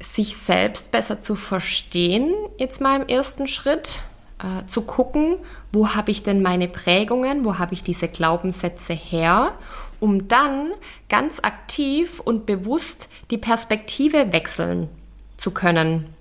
sich 0.00 0.36
selbst 0.36 0.90
besser 0.90 1.20
zu 1.20 1.34
verstehen, 1.34 2.34
jetzt 2.58 2.80
mal 2.80 3.00
im 3.00 3.08
ersten 3.08 3.46
Schritt, 3.46 4.02
äh, 4.44 4.66
zu 4.66 4.82
gucken, 4.82 5.38
wo 5.72 5.94
habe 5.94 6.10
ich 6.10 6.22
denn 6.22 6.42
meine 6.42 6.68
Prägungen, 6.68 7.46
wo 7.46 7.58
habe 7.58 7.72
ich 7.72 7.82
diese 7.82 8.08
Glaubenssätze 8.08 8.92
her, 8.92 9.52
um 10.00 10.28
dann 10.28 10.72
ganz 11.08 11.40
aktiv 11.40 12.20
und 12.20 12.44
bewusst 12.44 13.08
die 13.30 13.38
Perspektive 13.38 14.34
wechseln 14.34 14.90
zu 15.38 15.50
können. 15.50 16.14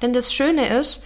Denn 0.00 0.14
das 0.14 0.32
Schöne 0.32 0.74
ist, 0.78 1.02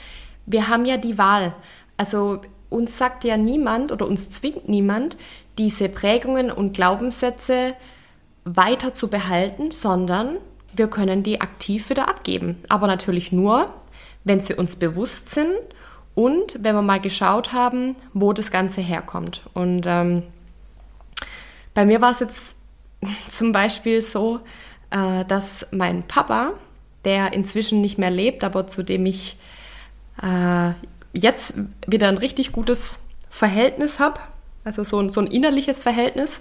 wir 0.47 0.68
haben 0.68 0.85
ja 0.85 0.97
die 0.97 1.18
Wahl. 1.18 1.54
Also 1.97 2.40
uns 2.71 2.97
sagt 2.97 3.25
ja 3.25 3.37
niemand 3.37 3.90
oder 3.90 4.07
uns 4.07 4.30
zwingt 4.30 4.68
niemand, 4.68 5.16
diese 5.59 5.88
Prägungen 5.88 6.52
und 6.52 6.73
Glaubenssätze 6.73 7.75
weiter 8.45 8.95
zu 8.95 9.09
behalten, 9.09 9.73
sondern 9.73 10.38
wir 10.73 10.87
können 10.87 11.25
die 11.25 11.40
aktiv 11.40 11.90
wieder 11.90 12.07
abgeben. 12.07 12.62
Aber 12.68 12.87
natürlich 12.87 13.33
nur, 13.33 13.75
wenn 14.23 14.40
sie 14.40 14.54
uns 14.54 14.76
bewusst 14.76 15.30
sind 15.30 15.57
und 16.19 16.65
wenn 16.65 16.75
wir 16.75 16.83
mal 16.83 17.01
geschaut 17.01 17.53
haben, 17.53 17.95
wo 18.13 18.33
das 18.33 18.51
Ganze 18.51 18.81
herkommt. 18.81 19.43
Und 19.55 19.85
ähm, 19.87 20.25
bei 21.75 21.87
mir 21.87 22.01
war 22.01 22.11
es 22.11 22.19
jetzt 22.19 22.57
zum 23.31 23.53
Beispiel 23.53 24.03
so, 24.03 24.41
äh, 24.91 25.25
dass 25.27 25.69
mein 25.71 26.03
Papa, 26.03 26.55
der 27.05 27.35
inzwischen 27.35 27.81
nicht 27.81 27.99
mehr 27.99 28.11
lebt, 28.11 28.43
aber 28.43 28.67
zu 28.67 28.83
dem 28.83 29.07
ich 29.07 29.37
äh, 30.21 30.73
jetzt 31.13 31.55
wieder 31.87 32.09
ein 32.09 32.19
richtig 32.19 32.51
gutes 32.51 32.99
Verhältnis 33.31 34.01
habe, 34.01 34.19
also 34.65 34.83
so 34.83 35.09
so 35.09 35.21
ein 35.21 35.29
innerliches 35.29 35.81
Verhältnis, 35.81 36.41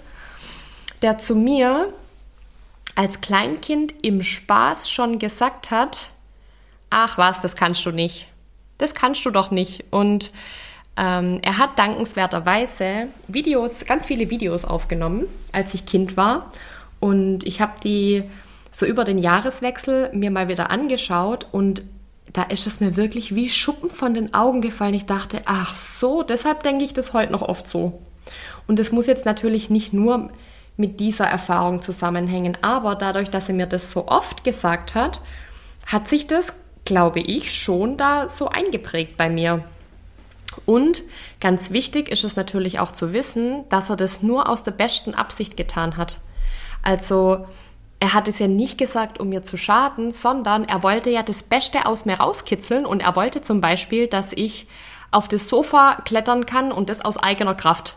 der 1.02 1.20
zu 1.20 1.36
mir 1.36 1.92
als 2.96 3.20
Kleinkind 3.20 3.94
im 4.02 4.24
Spaß 4.24 4.90
schon 4.90 5.20
gesagt 5.20 5.70
hat, 5.70 6.10
ach 6.90 7.16
was, 7.16 7.40
das 7.40 7.54
kannst 7.54 7.86
du 7.86 7.92
nicht. 7.92 8.26
Das 8.78 8.94
kannst 8.94 9.24
du 9.24 9.30
doch 9.30 9.50
nicht. 9.50 9.84
Und 9.90 10.32
ähm, 10.96 11.40
er 11.42 11.58
hat 11.58 11.78
dankenswerterweise 11.78 13.08
Videos, 13.28 13.84
ganz 13.84 14.06
viele 14.06 14.30
Videos 14.30 14.64
aufgenommen, 14.64 15.26
als 15.52 15.74
ich 15.74 15.86
Kind 15.86 16.16
war. 16.16 16.52
Und 17.00 17.46
ich 17.46 17.60
habe 17.60 17.74
die 17.82 18.24
so 18.70 18.86
über 18.86 19.04
den 19.04 19.18
Jahreswechsel 19.18 20.10
mir 20.12 20.30
mal 20.30 20.48
wieder 20.48 20.70
angeschaut 20.70 21.46
und 21.52 21.82
da 22.32 22.42
ist 22.42 22.66
es 22.66 22.80
mir 22.80 22.96
wirklich 22.96 23.34
wie 23.34 23.48
Schuppen 23.48 23.90
von 23.90 24.12
den 24.12 24.34
Augen 24.34 24.60
gefallen. 24.60 24.94
Ich 24.94 25.06
dachte, 25.06 25.42
ach 25.46 25.74
so, 25.74 26.22
deshalb 26.22 26.62
denke 26.62 26.84
ich 26.84 26.92
das 26.92 27.12
heute 27.12 27.32
noch 27.32 27.42
oft 27.42 27.66
so. 27.66 28.02
Und 28.66 28.78
das 28.78 28.92
muss 28.92 29.06
jetzt 29.06 29.24
natürlich 29.24 29.70
nicht 29.70 29.92
nur 29.92 30.28
mit 30.76 31.00
dieser 31.00 31.26
Erfahrung 31.26 31.80
zusammenhängen. 31.80 32.58
Aber 32.60 32.94
dadurch, 32.94 33.30
dass 33.30 33.48
er 33.48 33.54
mir 33.54 33.66
das 33.66 33.90
so 33.90 34.08
oft 34.08 34.44
gesagt 34.44 34.94
hat, 34.94 35.22
hat 35.86 36.08
sich 36.08 36.26
das, 36.26 36.52
glaube 36.88 37.20
ich, 37.20 37.54
schon 37.54 37.98
da 37.98 38.30
so 38.30 38.48
eingeprägt 38.48 39.18
bei 39.18 39.28
mir. 39.28 39.62
Und 40.64 41.04
ganz 41.38 41.70
wichtig 41.70 42.08
ist 42.08 42.24
es 42.24 42.34
natürlich 42.34 42.80
auch 42.80 42.92
zu 42.92 43.12
wissen, 43.12 43.68
dass 43.68 43.90
er 43.90 43.96
das 43.96 44.22
nur 44.22 44.48
aus 44.48 44.64
der 44.64 44.70
besten 44.70 45.14
Absicht 45.14 45.58
getan 45.58 45.98
hat. 45.98 46.20
Also 46.82 47.46
er 48.00 48.14
hat 48.14 48.26
es 48.26 48.38
ja 48.38 48.48
nicht 48.48 48.78
gesagt, 48.78 49.20
um 49.20 49.28
mir 49.28 49.42
zu 49.42 49.58
schaden, 49.58 50.12
sondern 50.12 50.64
er 50.64 50.82
wollte 50.82 51.10
ja 51.10 51.22
das 51.22 51.42
Beste 51.42 51.84
aus 51.84 52.06
mir 52.06 52.14
rauskitzeln 52.14 52.86
und 52.86 53.02
er 53.02 53.14
wollte 53.16 53.42
zum 53.42 53.60
Beispiel, 53.60 54.06
dass 54.06 54.32
ich 54.32 54.66
auf 55.10 55.28
das 55.28 55.46
Sofa 55.46 56.00
klettern 56.06 56.46
kann 56.46 56.72
und 56.72 56.88
das 56.88 57.04
aus 57.04 57.18
eigener 57.18 57.54
Kraft 57.54 57.96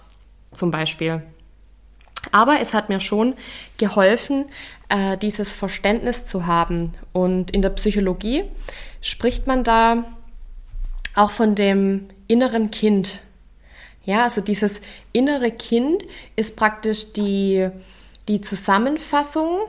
zum 0.52 0.70
Beispiel. 0.70 1.24
Aber 2.34 2.60
es 2.60 2.74
hat 2.74 2.90
mir 2.90 3.00
schon 3.00 3.36
geholfen, 3.78 4.48
äh, 4.92 5.18
dieses 5.18 5.54
Verständnis 5.54 6.26
zu 6.26 6.46
haben. 6.46 6.92
Und 7.14 7.52
in 7.52 7.62
der 7.62 7.70
Psychologie 7.70 8.44
spricht 9.02 9.48
man 9.48 9.64
da 9.64 10.04
auch 11.16 11.32
von 11.32 11.56
dem 11.56 12.10
inneren 12.28 12.72
Kind. 12.72 13.22
Ja, 14.04 14.24
also 14.24 14.42
dieses 14.42 14.82
innere 15.14 15.52
Kind 15.52 16.04
ist 16.36 16.56
praktisch 16.56 17.14
die, 17.14 17.70
die 18.28 18.42
Zusammenfassung 18.42 19.62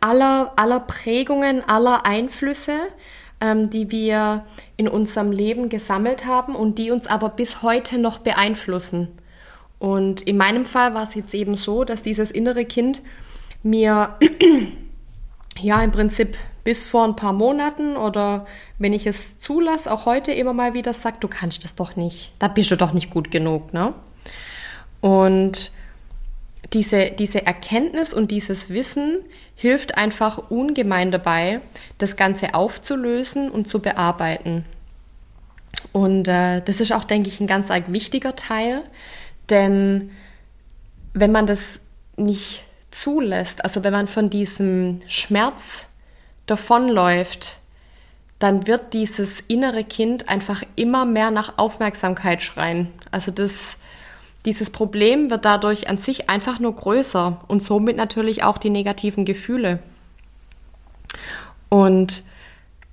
aller, 0.00 0.52
aller 0.56 0.80
Prägungen, 0.80 1.66
aller 1.66 2.04
Einflüsse, 2.04 2.80
ähm, 3.40 3.70
die 3.70 3.90
wir 3.90 4.44
in 4.76 4.88
unserem 4.88 5.30
Leben 5.30 5.68
gesammelt 5.68 6.26
haben 6.26 6.54
und 6.54 6.78
die 6.78 6.90
uns 6.90 7.06
aber 7.06 7.28
bis 7.28 7.62
heute 7.62 7.98
noch 7.98 8.18
beeinflussen. 8.18 9.08
Und 9.78 10.22
in 10.22 10.36
meinem 10.36 10.66
Fall 10.66 10.94
war 10.94 11.04
es 11.04 11.14
jetzt 11.14 11.34
eben 11.34 11.56
so, 11.56 11.84
dass 11.84 12.02
dieses 12.02 12.30
innere 12.30 12.64
Kind 12.64 13.02
mir 13.66 14.16
ja 15.60 15.82
im 15.82 15.92
Prinzip 15.92 16.36
bis 16.64 16.84
vor 16.84 17.04
ein 17.04 17.16
paar 17.16 17.32
Monaten 17.32 17.96
oder 17.96 18.46
wenn 18.78 18.92
ich 18.92 19.06
es 19.06 19.38
zulasse, 19.38 19.92
auch 19.92 20.06
heute 20.06 20.32
immer 20.32 20.52
mal 20.52 20.74
wieder 20.74 20.94
sagt, 20.94 21.22
du 21.22 21.28
kannst 21.28 21.64
das 21.64 21.74
doch 21.74 21.96
nicht, 21.96 22.32
da 22.38 22.48
bist 22.48 22.70
du 22.70 22.76
doch 22.76 22.92
nicht 22.92 23.10
gut 23.10 23.30
genug, 23.30 23.72
ne? 23.72 23.94
Und 25.00 25.70
diese, 26.72 27.10
diese 27.12 27.46
Erkenntnis 27.46 28.12
und 28.12 28.30
dieses 28.30 28.70
Wissen 28.70 29.20
hilft 29.54 29.96
einfach 29.96 30.50
ungemein 30.50 31.12
dabei, 31.12 31.60
das 31.98 32.16
Ganze 32.16 32.54
aufzulösen 32.54 33.50
und 33.50 33.68
zu 33.68 33.80
bearbeiten. 33.80 34.64
Und 35.92 36.26
äh, 36.26 36.62
das 36.62 36.80
ist 36.80 36.92
auch, 36.92 37.04
denke 37.04 37.28
ich, 37.28 37.40
ein 37.40 37.46
ganz 37.46 37.68
wichtiger 37.68 38.34
Teil, 38.34 38.82
denn 39.50 40.10
wenn 41.12 41.30
man 41.30 41.46
das 41.46 41.80
nicht 42.16 42.65
zulässt, 43.00 43.64
also 43.64 43.84
wenn 43.84 43.92
man 43.92 44.08
von 44.08 44.30
diesem 44.30 45.00
Schmerz 45.06 45.86
davonläuft, 46.46 47.58
dann 48.38 48.66
wird 48.66 48.92
dieses 48.92 49.40
innere 49.48 49.84
Kind 49.84 50.28
einfach 50.28 50.62
immer 50.76 51.04
mehr 51.04 51.30
nach 51.30 51.58
Aufmerksamkeit 51.58 52.42
schreien. 52.42 52.92
Also 53.10 53.30
das, 53.30 53.76
dieses 54.44 54.70
Problem 54.70 55.30
wird 55.30 55.44
dadurch 55.44 55.88
an 55.88 55.98
sich 55.98 56.28
einfach 56.28 56.58
nur 56.58 56.74
größer 56.74 57.40
und 57.48 57.62
somit 57.62 57.96
natürlich 57.96 58.42
auch 58.42 58.58
die 58.58 58.70
negativen 58.70 59.24
Gefühle. 59.24 59.78
Und 61.68 62.22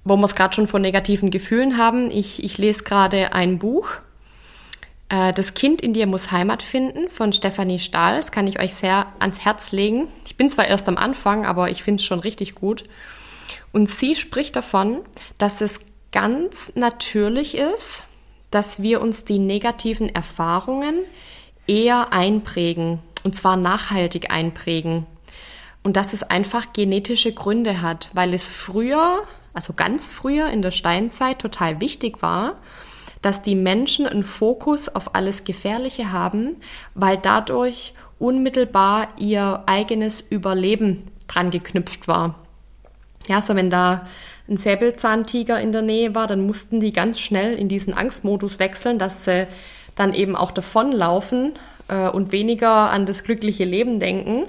wo 0.06 0.18
wir 0.18 0.26
es 0.26 0.36
gerade 0.36 0.54
schon 0.54 0.68
von 0.68 0.82
negativen 0.82 1.30
Gefühlen 1.30 1.78
haben, 1.78 2.10
ich, 2.12 2.44
ich 2.44 2.58
lese 2.58 2.84
gerade 2.84 3.34
ein 3.34 3.60
Buch 3.60 3.88
das 5.36 5.54
Kind 5.54 5.82
in 5.82 5.94
dir 5.94 6.08
muss 6.08 6.32
Heimat 6.32 6.64
finden 6.64 7.08
von 7.08 7.34
Stefanie 7.34 7.78
Stahl. 7.78 8.18
Das 8.18 8.32
kann 8.32 8.48
ich 8.48 8.60
euch 8.60 8.74
sehr 8.74 9.06
ans 9.20 9.42
Herz 9.42 9.72
legen. 9.72 10.08
Ich 10.26 10.38
bin 10.38 10.50
zwar 10.50 10.66
erst 10.68 10.88
am 10.88 10.98
Anfang, 10.98 11.46
aber 11.46 11.70
ich 11.70 11.84
finde 11.84 12.02
es 12.02 12.06
schon 12.06 12.20
richtig 12.20 12.56
gut. 12.56 12.84
Und 13.72 13.90
sie 13.90 14.16
spricht 14.16 14.56
davon, 14.56 15.02
dass 15.38 15.62
es 15.62 15.82
ganz 16.12 16.72
natürlich 16.74 17.56
ist, 17.56 18.06
dass 18.50 18.82
wir 18.82 19.02
uns 19.02 19.24
die 19.24 19.38
negativen 19.38 20.10
Erfahrungen 20.14 20.96
eher 21.68 22.12
einprägen, 22.12 23.00
und 23.24 23.36
zwar 23.36 23.56
nachhaltig 23.56 24.32
einprägen. 24.32 25.06
Und 25.84 25.96
dass 25.96 26.14
es 26.14 26.24
einfach 26.24 26.74
genetische 26.74 27.34
Gründe 27.34 27.82
hat, 27.82 28.10
weil 28.14 28.34
es 28.34 28.48
früher, 28.48 29.24
also 29.54 29.74
ganz 29.74 30.08
früher 30.08 30.50
in 30.50 30.64
der 30.64 30.72
Steinzeit 30.72 31.40
total 31.40 31.82
wichtig 31.82 32.22
war, 32.22 32.58
dass 33.24 33.42
die 33.42 33.56
Menschen 33.56 34.06
einen 34.06 34.22
Fokus 34.22 34.90
auf 34.90 35.16
alles 35.16 35.46
Gefährliche 35.46 36.12
haben, 36.12 36.58
weil 36.94 37.18
dadurch 37.18 37.94
unmittelbar 38.20 39.08
ihr 39.18 39.64
eigenes 39.66 40.22
Überleben 40.22 41.08
dran 41.28 41.50
geknüpft 41.50 42.08
war. 42.08 42.36
Ja, 43.28 43.42
so 43.42 43.56
wenn 43.56 43.70
da 43.70 44.06
ein 44.50 44.58
Säbelzahntiger 44.58 45.60
in 45.60 45.72
der 45.72 45.82
Nähe 45.82 46.14
war, 46.14 46.28
dann 46.28 46.46
mussten 46.46 46.82
die 46.82 46.92
ganz 46.92 47.20
schnell 47.20 47.56
in 47.56 47.70
diesen 47.70 47.94
Angstmodus 47.94 48.60
wechseln, 48.60 49.00
dass 49.00 49.24
sie 49.24 49.48
dann 49.96 50.14
eben 50.14 50.36
auch 50.36 50.52
davonlaufen 50.52 51.54
äh, 51.88 52.10
und 52.10 52.34
weniger 52.34 52.92
an 52.92 53.06
das 53.06 53.24
glückliche 53.24 53.64
Leben 53.64 54.02
denken, 54.02 54.44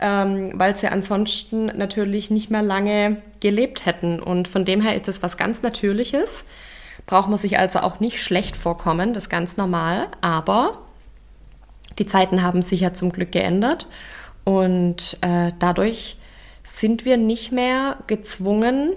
ähm, 0.00 0.52
weil 0.54 0.74
sie 0.74 0.88
ansonsten 0.88 1.66
natürlich 1.66 2.30
nicht 2.30 2.50
mehr 2.50 2.62
lange 2.62 3.18
gelebt 3.40 3.84
hätten. 3.84 4.20
Und 4.20 4.48
von 4.48 4.64
dem 4.64 4.80
her 4.80 4.94
ist 4.94 5.06
das 5.06 5.22
was 5.22 5.36
ganz 5.36 5.62
Natürliches 5.62 6.44
braucht 7.06 7.28
man 7.28 7.38
sich 7.38 7.58
also 7.58 7.80
auch 7.80 8.00
nicht 8.00 8.22
schlecht 8.22 8.56
vorkommen, 8.56 9.14
das 9.14 9.24
ist 9.24 9.30
ganz 9.30 9.56
normal, 9.56 10.08
aber 10.20 10.78
die 11.98 12.06
Zeiten 12.06 12.42
haben 12.42 12.62
sich 12.62 12.80
ja 12.80 12.92
zum 12.92 13.10
Glück 13.10 13.32
geändert 13.32 13.86
und 14.44 15.18
äh, 15.22 15.52
dadurch 15.58 16.16
sind 16.62 17.04
wir 17.04 17.16
nicht 17.16 17.52
mehr 17.52 17.96
gezwungen, 18.06 18.92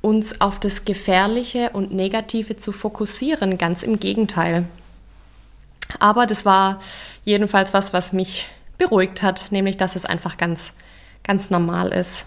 uns 0.00 0.40
auf 0.40 0.60
das 0.60 0.84
Gefährliche 0.84 1.70
und 1.70 1.92
Negative 1.92 2.56
zu 2.56 2.72
fokussieren. 2.72 3.58
Ganz 3.58 3.82
im 3.82 3.98
Gegenteil. 3.98 4.64
Aber 5.98 6.26
das 6.26 6.44
war 6.44 6.80
jedenfalls 7.24 7.74
was, 7.74 7.92
was 7.92 8.12
mich 8.12 8.48
beruhigt 8.78 9.22
hat, 9.22 9.50
nämlich 9.50 9.76
dass 9.76 9.96
es 9.96 10.04
einfach 10.04 10.36
ganz, 10.36 10.72
ganz 11.24 11.50
normal 11.50 11.88
ist. 11.88 12.26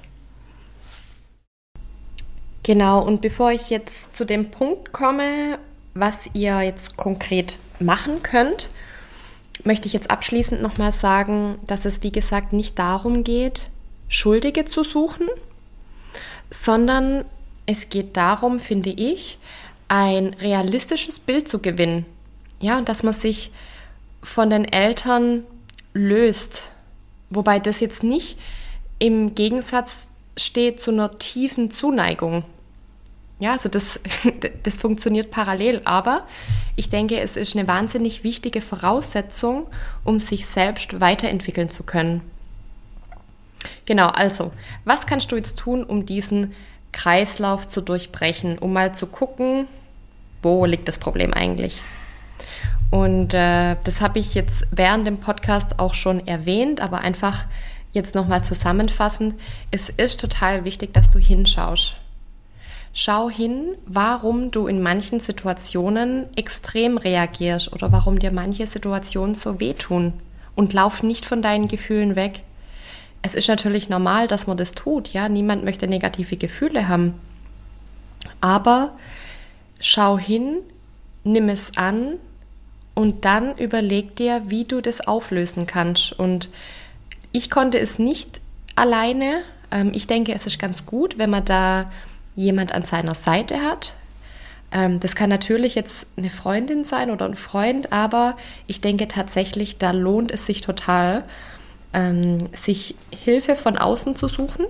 Genau, 2.63 3.01
und 3.01 3.21
bevor 3.21 3.51
ich 3.51 3.69
jetzt 3.69 4.15
zu 4.15 4.25
dem 4.25 4.51
Punkt 4.51 4.91
komme, 4.91 5.57
was 5.93 6.29
ihr 6.33 6.61
jetzt 6.61 6.95
konkret 6.95 7.57
machen 7.79 8.21
könnt, 8.21 8.69
möchte 9.63 9.87
ich 9.87 9.93
jetzt 9.93 10.11
abschließend 10.11 10.61
nochmal 10.61 10.91
sagen, 10.91 11.57
dass 11.67 11.85
es, 11.85 12.03
wie 12.03 12.11
gesagt, 12.11 12.53
nicht 12.53 12.77
darum 12.77 13.23
geht, 13.23 13.69
Schuldige 14.07 14.65
zu 14.65 14.83
suchen, 14.83 15.27
sondern 16.49 17.25
es 17.65 17.89
geht 17.89 18.17
darum, 18.17 18.59
finde 18.59 18.89
ich, 18.89 19.37
ein 19.87 20.35
realistisches 20.35 21.19
Bild 21.19 21.47
zu 21.47 21.59
gewinnen. 21.59 22.05
Ja, 22.59 22.81
dass 22.81 23.03
man 23.03 23.13
sich 23.13 23.51
von 24.21 24.49
den 24.49 24.65
Eltern 24.65 25.45
löst. 25.93 26.71
Wobei 27.29 27.59
das 27.59 27.79
jetzt 27.79 28.03
nicht 28.03 28.37
im 28.99 29.35
Gegensatz 29.35 30.10
steht 30.37 30.81
zu 30.81 30.91
einer 30.91 31.17
tiefen 31.17 31.71
Zuneigung. 31.71 32.43
Ja, 33.39 33.53
also 33.53 33.69
das, 33.69 33.99
das 34.63 34.77
funktioniert 34.77 35.31
parallel, 35.31 35.81
aber 35.85 36.27
ich 36.75 36.89
denke, 36.89 37.19
es 37.19 37.37
ist 37.37 37.55
eine 37.55 37.67
wahnsinnig 37.67 38.23
wichtige 38.23 38.61
Voraussetzung, 38.61 39.67
um 40.03 40.19
sich 40.19 40.45
selbst 40.45 41.01
weiterentwickeln 41.01 41.69
zu 41.69 41.83
können. 41.83 42.21
Genau, 43.85 44.07
also, 44.07 44.51
was 44.85 45.05
kannst 45.07 45.31
du 45.31 45.35
jetzt 45.35 45.57
tun, 45.57 45.83
um 45.83 46.05
diesen 46.05 46.53
Kreislauf 46.91 47.67
zu 47.67 47.81
durchbrechen, 47.81 48.57
um 48.59 48.73
mal 48.73 48.93
zu 48.93 49.07
gucken, 49.07 49.67
wo 50.41 50.65
liegt 50.65 50.87
das 50.87 50.99
Problem 50.99 51.33
eigentlich? 51.33 51.81
Und 52.91 53.33
äh, 53.33 53.77
das 53.83 54.01
habe 54.01 54.19
ich 54.19 54.35
jetzt 54.35 54.67
während 54.71 55.07
dem 55.07 55.19
Podcast 55.19 55.79
auch 55.79 55.93
schon 55.93 56.27
erwähnt, 56.27 56.81
aber 56.81 56.99
einfach 56.99 57.45
jetzt 57.93 58.15
nochmal 58.15 58.43
zusammenfassend. 58.43 59.35
Es 59.71 59.89
ist 59.89 60.19
total 60.19 60.65
wichtig, 60.65 60.93
dass 60.93 61.09
du 61.09 61.19
hinschaust. 61.19 61.95
Schau 62.93 63.29
hin, 63.29 63.75
warum 63.85 64.51
du 64.51 64.67
in 64.67 64.81
manchen 64.81 65.21
Situationen 65.21 66.25
extrem 66.35 66.97
reagierst 66.97 67.71
oder 67.71 67.91
warum 67.91 68.19
dir 68.19 68.31
manche 68.31 68.67
Situationen 68.67 69.35
so 69.35 69.59
wehtun. 69.59 70.13
Und 70.55 70.73
lauf 70.73 71.01
nicht 71.01 71.25
von 71.25 71.41
deinen 71.41 71.69
Gefühlen 71.69 72.17
weg. 72.17 72.43
Es 73.21 73.33
ist 73.33 73.47
natürlich 73.47 73.87
normal, 73.87 74.27
dass 74.27 74.47
man 74.47 74.57
das 74.57 74.73
tut, 74.73 75.13
ja. 75.13 75.29
Niemand 75.29 75.63
möchte 75.63 75.87
negative 75.87 76.35
Gefühle 76.35 76.89
haben. 76.89 77.13
Aber 78.41 78.91
schau 79.79 80.17
hin, 80.17 80.57
nimm 81.23 81.47
es 81.47 81.77
an 81.77 82.15
und 82.93 83.23
dann 83.23 83.57
überleg 83.57 84.15
dir, 84.15 84.43
wie 84.47 84.65
du 84.65 84.81
das 84.81 85.07
auflösen 85.07 85.65
kannst. 85.65 86.11
Und 86.13 86.49
ich 87.31 87.49
konnte 87.49 87.79
es 87.79 87.99
nicht 87.99 88.41
alleine. 88.75 89.41
Ähm, 89.71 89.91
ich 89.93 90.07
denke, 90.07 90.33
es 90.33 90.45
ist 90.45 90.59
ganz 90.59 90.85
gut, 90.85 91.17
wenn 91.17 91.29
man 91.29 91.45
da 91.45 91.91
jemand 92.35 92.73
an 92.73 92.83
seiner 92.83 93.15
Seite 93.15 93.61
hat. 93.61 93.93
Ähm, 94.71 94.99
das 94.99 95.15
kann 95.15 95.29
natürlich 95.29 95.75
jetzt 95.75 96.07
eine 96.17 96.29
Freundin 96.29 96.83
sein 96.83 97.11
oder 97.11 97.25
ein 97.25 97.35
Freund, 97.35 97.91
aber 97.91 98.37
ich 98.67 98.81
denke 98.81 99.07
tatsächlich, 99.07 99.77
da 99.77 99.91
lohnt 99.91 100.31
es 100.31 100.45
sich 100.45 100.61
total, 100.61 101.23
ähm, 101.93 102.47
sich 102.53 102.95
Hilfe 103.11 103.55
von 103.55 103.77
außen 103.77 104.15
zu 104.15 104.27
suchen. 104.27 104.65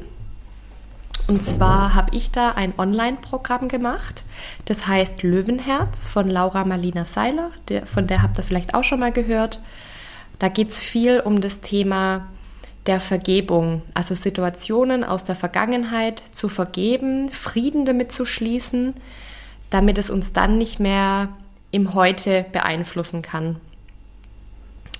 Und 1.27 1.43
zwar 1.43 1.93
habe 1.93 2.15
ich 2.15 2.31
da 2.31 2.51
ein 2.51 2.73
Online-Programm 2.77 3.67
gemacht, 3.67 4.23
das 4.65 4.87
heißt 4.87 5.21
Löwenherz 5.21 6.09
von 6.09 6.29
Laura 6.29 6.65
Marlina 6.65 7.05
Seiler, 7.05 7.51
der, 7.69 7.85
von 7.85 8.07
der 8.07 8.23
habt 8.23 8.39
ihr 8.39 8.43
vielleicht 8.43 8.73
auch 8.73 8.83
schon 8.83 8.99
mal 8.99 9.11
gehört. 9.11 9.59
Da 10.39 10.49
geht 10.49 10.71
es 10.71 10.79
viel 10.79 11.19
um 11.19 11.39
das 11.39 11.61
Thema 11.61 12.27
der 12.87 12.99
Vergebung, 12.99 13.83
also 13.93 14.15
Situationen 14.15 15.03
aus 15.03 15.23
der 15.23 15.35
Vergangenheit 15.35 16.23
zu 16.31 16.49
vergeben, 16.49 17.29
Frieden 17.29 17.85
damit 17.85 18.11
zu 18.11 18.25
schließen, 18.25 18.95
damit 19.69 19.97
es 19.97 20.09
uns 20.09 20.33
dann 20.33 20.57
nicht 20.57 20.79
mehr 20.79 21.29
im 21.71 21.93
Heute 21.93 22.45
beeinflussen 22.51 23.21
kann. 23.21 23.57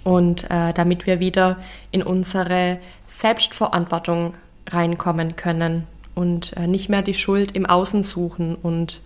Und 0.04 0.50
äh, 0.50 0.74
damit 0.74 1.06
wir 1.06 1.20
wieder 1.20 1.58
in 1.92 2.02
unsere 2.02 2.80
Selbstverantwortung 3.08 4.34
reinkommen 4.68 5.36
können 5.36 5.86
und 6.16 6.56
äh, 6.58 6.68
nicht 6.68 6.90
mehr 6.90 7.02
die 7.02 7.14
Schuld 7.14 7.52
im 7.52 7.66
Außen 7.66 8.04
suchen 8.04 8.56
und 8.56 9.02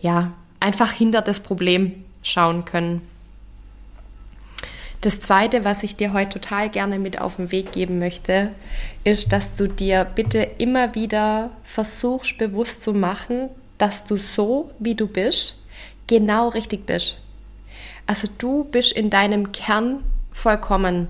ja, 0.00 0.32
einfach 0.58 0.92
hinter 0.92 1.22
das 1.22 1.40
Problem 1.40 2.04
schauen 2.22 2.64
können. 2.64 3.02
Das 5.00 5.18
Zweite, 5.18 5.64
was 5.64 5.82
ich 5.82 5.96
dir 5.96 6.12
heute 6.12 6.40
total 6.40 6.68
gerne 6.68 6.98
mit 6.98 7.20
auf 7.20 7.36
den 7.36 7.50
Weg 7.50 7.72
geben 7.72 7.98
möchte, 7.98 8.50
ist, 9.02 9.32
dass 9.32 9.56
du 9.56 9.66
dir 9.66 10.04
bitte 10.04 10.42
immer 10.58 10.94
wieder 10.94 11.50
versuchst 11.64 12.36
bewusst 12.36 12.82
zu 12.82 12.92
machen, 12.92 13.48
dass 13.78 14.04
du 14.04 14.18
so, 14.18 14.70
wie 14.78 14.94
du 14.94 15.06
bist, 15.06 15.56
genau 16.06 16.48
richtig 16.48 16.84
bist. 16.84 17.16
Also 18.06 18.28
du 18.36 18.64
bist 18.64 18.92
in 18.92 19.08
deinem 19.08 19.52
Kern 19.52 20.04
vollkommen. 20.32 21.08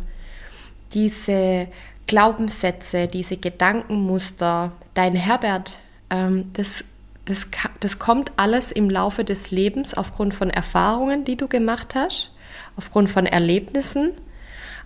Diese 0.94 1.66
Glaubenssätze, 2.07 3.09
diese 3.09 3.38
Gedankenmuster, 3.38 4.70
dein 4.94 5.16
Herbert, 5.16 5.79
ähm, 6.11 6.50
das, 6.53 6.85
das, 7.24 7.48
das 7.81 7.98
kommt 7.98 8.31
alles 8.37 8.70
im 8.70 8.88
Laufe 8.88 9.24
des 9.24 9.50
Lebens 9.50 9.94
aufgrund 9.94 10.33
von 10.33 10.48
Erfahrungen, 10.50 11.24
die 11.24 11.37
du 11.37 11.48
gemacht 11.48 11.96
hast 11.96 12.29
aufgrund 12.76 13.11
von 13.11 13.26
Erlebnissen, 13.26 14.12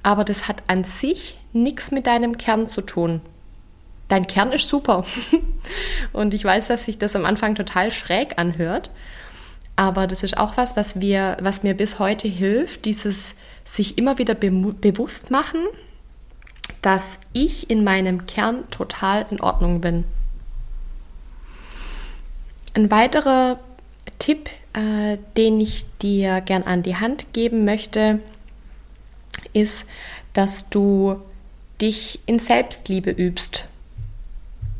aber 0.03 0.25
das 0.25 0.49
hat 0.49 0.63
an 0.67 0.85
sich 0.85 1.39
nichts 1.53 1.91
mit 1.91 2.07
deinem 2.07 2.37
Kern 2.37 2.69
zu 2.69 2.83
tun. 2.83 3.21
Dein 4.09 4.27
Kern 4.27 4.53
ist 4.53 4.69
super. 4.69 5.05
Und 6.13 6.35
ich 6.35 6.45
weiß, 6.45 6.69
dass 6.69 6.85
sich 6.85 6.99
das 6.99 7.17
am 7.17 7.25
Anfang 7.25 7.55
total 7.55 7.91
schräg 7.91 8.39
anhört. 8.39 8.91
Aber 9.77 10.07
das 10.07 10.23
ist 10.23 10.37
auch 10.37 10.57
was, 10.57 10.77
was, 10.77 11.01
wir, 11.01 11.37
was 11.41 11.63
mir 11.63 11.75
bis 11.75 11.99
heute 11.99 12.29
hilft, 12.29 12.85
dieses 12.85 13.35
sich 13.65 13.99
immer 13.99 14.19
wieder 14.19 14.35
be 14.35 14.51
bewusst 14.51 15.31
machen, 15.31 15.61
dass 16.83 17.19
ich 17.33 17.71
in 17.71 17.83
meinem 17.83 18.27
Kern 18.27 18.69
total 18.71 19.27
in 19.31 19.41
Ordnung 19.41 19.81
bin. 19.81 20.05
Ein 22.75 22.91
weiterer 22.91 23.59
Tipp, 24.19 24.51
äh, 24.75 25.19
den 25.37 25.61
ich 25.61 25.87
dir 26.03 26.41
gern 26.41 26.65
an 26.65 26.83
die 26.83 26.97
Hand 26.97 27.33
geben 27.33 27.65
möchte, 27.65 28.21
ist, 29.53 29.85
dass 30.33 30.69
du 30.69 31.21
dich 31.81 32.21
in 32.27 32.39
Selbstliebe 32.39 33.11
übst. 33.11 33.67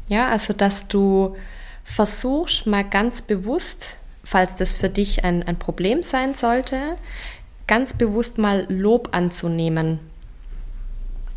Ja, 0.09 0.29
also 0.29 0.53
dass 0.53 0.89
du 0.89 1.37
versuchst, 1.85 2.67
mal 2.67 2.85
ganz 2.85 3.23
bewusst, 3.23 3.97
falls 4.23 4.57
das 4.57 4.77
für 4.77 4.89
dich 4.89 5.25
ein, 5.25 5.43
ein 5.43 5.59
Problem 5.59 6.03
sein 6.03 6.35
sollte, 6.35 6.97
ganz 7.67 7.95
bewusst 7.95 8.39
mal 8.39 8.67
Lob 8.69 9.11
anzunehmen. 9.13 10.01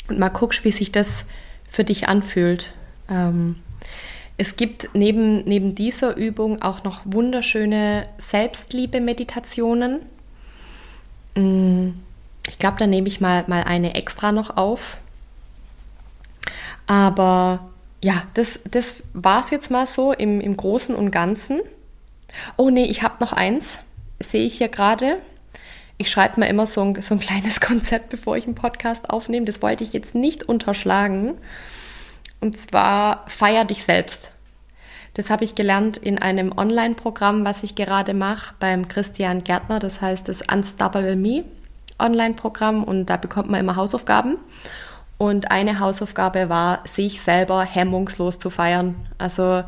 Und 0.09 0.19
mal 0.19 0.29
guckst, 0.29 0.63
wie 0.63 0.71
sich 0.71 0.91
das 0.91 1.25
für 1.67 1.83
dich 1.83 2.07
anfühlt. 2.07 2.73
Ähm, 3.09 3.57
es 4.37 4.55
gibt 4.55 4.89
neben, 4.93 5.43
neben 5.45 5.73
dieser 5.73 6.15
Übung 6.15 6.61
auch 6.61 6.83
noch 6.83 7.01
wunderschöne 7.05 8.07
Selbstliebe-Meditationen. 8.19 10.01
Mm, 11.35 11.89
ich 12.47 12.59
glaube, 12.59 12.77
da 12.77 12.85
nehme 12.85 13.07
ich 13.07 13.19
mal, 13.19 13.45
mal 13.47 13.63
eine 13.63 13.95
extra 13.95 14.31
noch 14.31 14.55
auf. 14.55 14.99
Aber 16.85 17.69
ja, 18.03 18.23
das, 18.35 18.59
das 18.69 19.01
war 19.13 19.43
es 19.43 19.49
jetzt 19.49 19.71
mal 19.71 19.87
so 19.87 20.13
im, 20.13 20.39
im 20.39 20.55
Großen 20.55 20.95
und 20.95 21.09
Ganzen. 21.09 21.61
Oh 22.57 22.69
nee, 22.69 22.85
ich 22.85 23.01
habe 23.01 23.15
noch 23.19 23.33
eins, 23.33 23.79
sehe 24.19 24.45
ich 24.45 24.59
hier 24.59 24.69
gerade. 24.69 25.17
Ich 25.97 26.11
schreibe 26.11 26.39
mir 26.39 26.47
immer 26.47 26.67
so 26.67 26.81
ein, 26.81 27.01
so 27.01 27.15
ein 27.15 27.19
kleines 27.19 27.59
Konzept, 27.61 28.09
bevor 28.09 28.37
ich 28.37 28.45
einen 28.45 28.53
Podcast 28.53 29.09
aufnehme. 29.09 29.47
Das 29.47 29.63
wollte 29.63 29.83
ich 29.83 29.93
jetzt 29.93 30.13
nicht 30.13 30.43
unterschlagen. 30.43 31.37
Und 32.39 32.57
zwar 32.57 33.23
feier 33.27 33.65
dich 33.65 33.83
selbst. 33.83 34.31
Das 35.13 35.31
habe 35.31 35.43
ich 35.43 35.55
gelernt 35.55 35.97
in 35.97 36.19
einem 36.19 36.55
Online-Programm, 36.55 37.43
was 37.43 37.63
ich 37.63 37.73
gerade 37.73 38.13
mache 38.13 38.53
beim 38.59 38.87
Christian 38.87 39.43
Gärtner. 39.43 39.79
Das 39.79 39.99
heißt 39.99 40.29
das 40.29 40.43
Unstoppable 40.51 41.15
Me 41.15 41.43
Online-Programm 41.99 42.83
und 42.83 43.07
da 43.07 43.17
bekommt 43.17 43.49
man 43.49 43.59
immer 43.59 43.75
Hausaufgaben. 43.75 44.37
Und 45.17 45.49
eine 45.49 45.79
Hausaufgabe 45.79 46.49
war, 46.49 46.83
sich 46.87 47.21
selber 47.21 47.63
hemmungslos 47.63 48.37
zu 48.37 48.51
feiern. 48.51 48.95
Also 49.17 49.63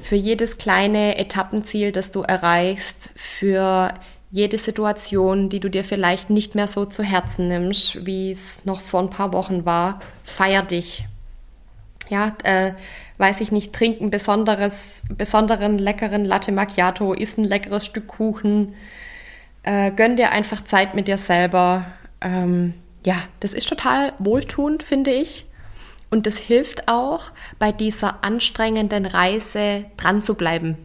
für 0.00 0.16
jedes 0.16 0.56
kleine 0.56 1.18
Etappenziel, 1.18 1.92
das 1.92 2.10
du 2.10 2.22
erreichst, 2.22 3.10
für 3.16 3.92
jede 4.30 4.58
Situation, 4.58 5.50
die 5.50 5.60
du 5.60 5.68
dir 5.68 5.84
vielleicht 5.84 6.30
nicht 6.30 6.54
mehr 6.54 6.66
so 6.66 6.86
zu 6.86 7.02
Herzen 7.02 7.48
nimmst, 7.48 8.06
wie 8.06 8.30
es 8.30 8.64
noch 8.64 8.80
vor 8.80 9.00
ein 9.00 9.10
paar 9.10 9.32
Wochen 9.32 9.64
war, 9.66 10.00
feier 10.24 10.62
dich. 10.62 11.04
Ja, 12.08 12.36
äh, 12.42 12.72
weiß 13.18 13.40
ich 13.40 13.52
nicht, 13.52 13.72
trink 13.72 14.00
ein 14.00 14.10
besonderes, 14.10 15.02
besonderen 15.16 15.78
leckeren 15.78 16.24
Latte 16.24 16.52
Macchiato, 16.52 17.12
isst 17.12 17.38
ein 17.38 17.44
leckeres 17.44 17.86
Stück 17.86 18.06
Kuchen, 18.08 18.74
äh, 19.62 19.90
gönn 19.90 20.16
dir 20.16 20.30
einfach 20.30 20.64
Zeit 20.64 20.94
mit 20.94 21.08
dir 21.08 21.18
selber. 21.18 21.86
Ähm, 22.20 22.74
ja, 23.04 23.16
das 23.40 23.54
ist 23.54 23.68
total 23.68 24.12
wohltuend, 24.18 24.82
finde 24.82 25.12
ich. 25.12 25.46
Und 26.10 26.26
das 26.26 26.36
hilft 26.36 26.88
auch, 26.88 27.32
bei 27.58 27.72
dieser 27.72 28.22
anstrengenden 28.22 29.06
Reise 29.06 29.86
dran 29.96 30.22
zu 30.22 30.34
bleiben. 30.34 30.76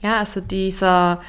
Ja, 0.00 0.18
also 0.18 0.40
dieser 0.40 1.22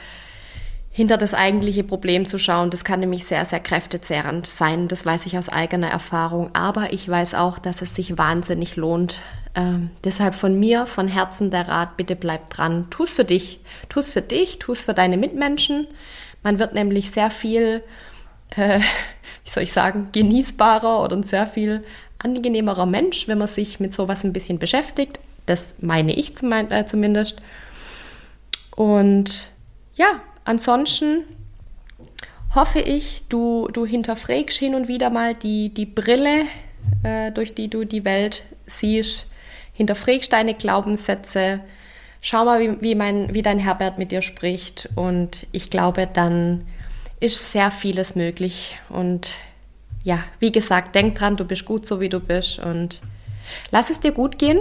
hinter 0.96 1.18
das 1.18 1.34
eigentliche 1.34 1.84
Problem 1.84 2.28
zu 2.28 2.38
schauen, 2.38 2.70
das 2.70 2.84
kann 2.84 3.00
nämlich 3.00 3.26
sehr, 3.26 3.44
sehr 3.46 3.60
kräftezehrend 3.60 4.46
sein. 4.46 4.88
Das 4.88 5.08
weiß 5.08 5.26
ich 5.26 5.40
aus 5.40 5.50
eigener 5.50 5.90
Erfahrung. 5.90 6.52
Aber 6.54 6.94
ich 6.94 7.10
weiß 7.10 7.34
auch, 7.34 7.58
dass 7.58 7.82
es 7.82 7.96
sich 7.96 8.20
wahnsinnig 8.20 8.76
lohnt. 8.76 9.20
Ähm, 9.56 9.90
deshalb 10.04 10.36
von 10.36 10.60
mir, 10.60 10.86
von 10.86 11.08
Herzen 11.08 11.50
der 11.50 11.68
Rat, 11.68 11.98
bitte 11.98 12.16
bleib 12.16 12.52
dran. 12.52 12.88
Tu 12.92 13.04
es 13.04 13.14
für 13.16 13.26
dich. 13.26 13.60
Tu 13.90 14.02
es 14.02 14.12
für 14.12 14.22
dich, 14.22 14.60
tu 14.60 14.72
es 14.72 14.84
für 14.84 14.94
deine 14.94 15.18
Mitmenschen. 15.18 15.88
Man 16.44 16.60
wird 16.60 16.76
nämlich 16.76 17.10
sehr 17.10 17.32
viel, 17.32 17.84
äh, 18.56 18.78
wie 19.46 19.50
soll 19.50 19.64
ich 19.64 19.74
sagen, 19.74 20.10
genießbarer 20.12 21.02
oder 21.02 21.16
ein 21.16 21.24
sehr 21.24 21.48
viel 21.48 21.84
angenehmerer 22.20 22.86
Mensch, 22.86 23.28
wenn 23.28 23.40
man 23.40 23.48
sich 23.48 23.80
mit 23.80 23.94
sowas 23.94 24.24
ein 24.24 24.32
bisschen 24.32 24.60
beschäftigt. 24.60 25.20
Das 25.48 25.74
meine 25.80 26.14
ich 26.14 26.34
äh, 26.44 26.86
zumindest. 26.86 27.42
Und 28.76 29.50
ja, 29.96 30.22
ansonsten 30.46 31.24
hoffe 32.56 32.80
ich, 32.80 33.24
du, 33.30 33.68
du 33.72 33.86
hinterfragst 33.86 34.58
hin 34.58 34.76
und 34.76 34.88
wieder 34.88 35.10
mal 35.10 35.34
die, 35.34 35.70
die 35.70 35.86
Brille, 35.86 36.44
äh, 37.04 37.32
durch 37.32 37.54
die 37.54 37.70
du 37.70 37.84
die 37.86 38.06
Welt 38.06 38.44
siehst. 38.66 39.28
Hinterfragst 39.74 40.32
deine 40.32 40.54
Glaubenssätze. 40.54 41.62
Schau 42.22 42.46
mal, 42.46 42.60
wie, 42.60 42.82
wie, 42.82 42.96
mein, 42.96 43.34
wie 43.34 43.42
dein 43.42 43.60
Herbert 43.60 43.98
mit 43.98 44.12
dir 44.12 44.22
spricht. 44.22 44.90
Und 44.96 45.48
ich 45.52 45.70
glaube, 45.70 46.08
dann 46.12 46.66
ist 47.20 47.52
sehr 47.52 47.72
vieles 47.72 48.16
möglich. 48.16 48.78
Und 48.90 49.36
ja, 50.04 50.24
wie 50.40 50.52
gesagt, 50.52 50.96
denk 50.96 51.16
dran, 51.16 51.38
du 51.38 51.46
bist 51.46 51.66
gut 51.66 51.86
so, 51.86 52.00
wie 52.02 52.10
du 52.10 52.20
bist. 52.20 52.60
Und 52.60 53.02
lass 53.72 53.90
es 53.90 54.00
dir 54.00 54.12
gut 54.12 54.38
gehen. 54.38 54.60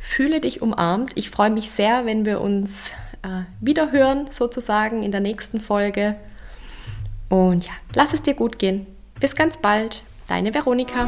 Fühle 0.00 0.40
dich 0.40 0.62
umarmt. 0.62 1.12
Ich 1.14 1.30
freue 1.30 1.50
mich 1.50 1.70
sehr, 1.70 2.06
wenn 2.06 2.26
wir 2.26 2.40
uns 2.40 2.90
äh, 3.24 3.44
wiederhören, 3.60 4.28
sozusagen 4.30 5.02
in 5.02 5.10
der 5.10 5.20
nächsten 5.20 5.60
Folge. 5.60 6.16
Und 7.28 7.66
ja, 7.66 7.72
lass 7.94 8.12
es 8.12 8.22
dir 8.22 8.34
gut 8.34 8.58
gehen. 8.58 8.86
Bis 9.20 9.34
ganz 9.34 9.56
bald, 9.56 10.02
deine 10.28 10.52
Veronika. 10.52 11.06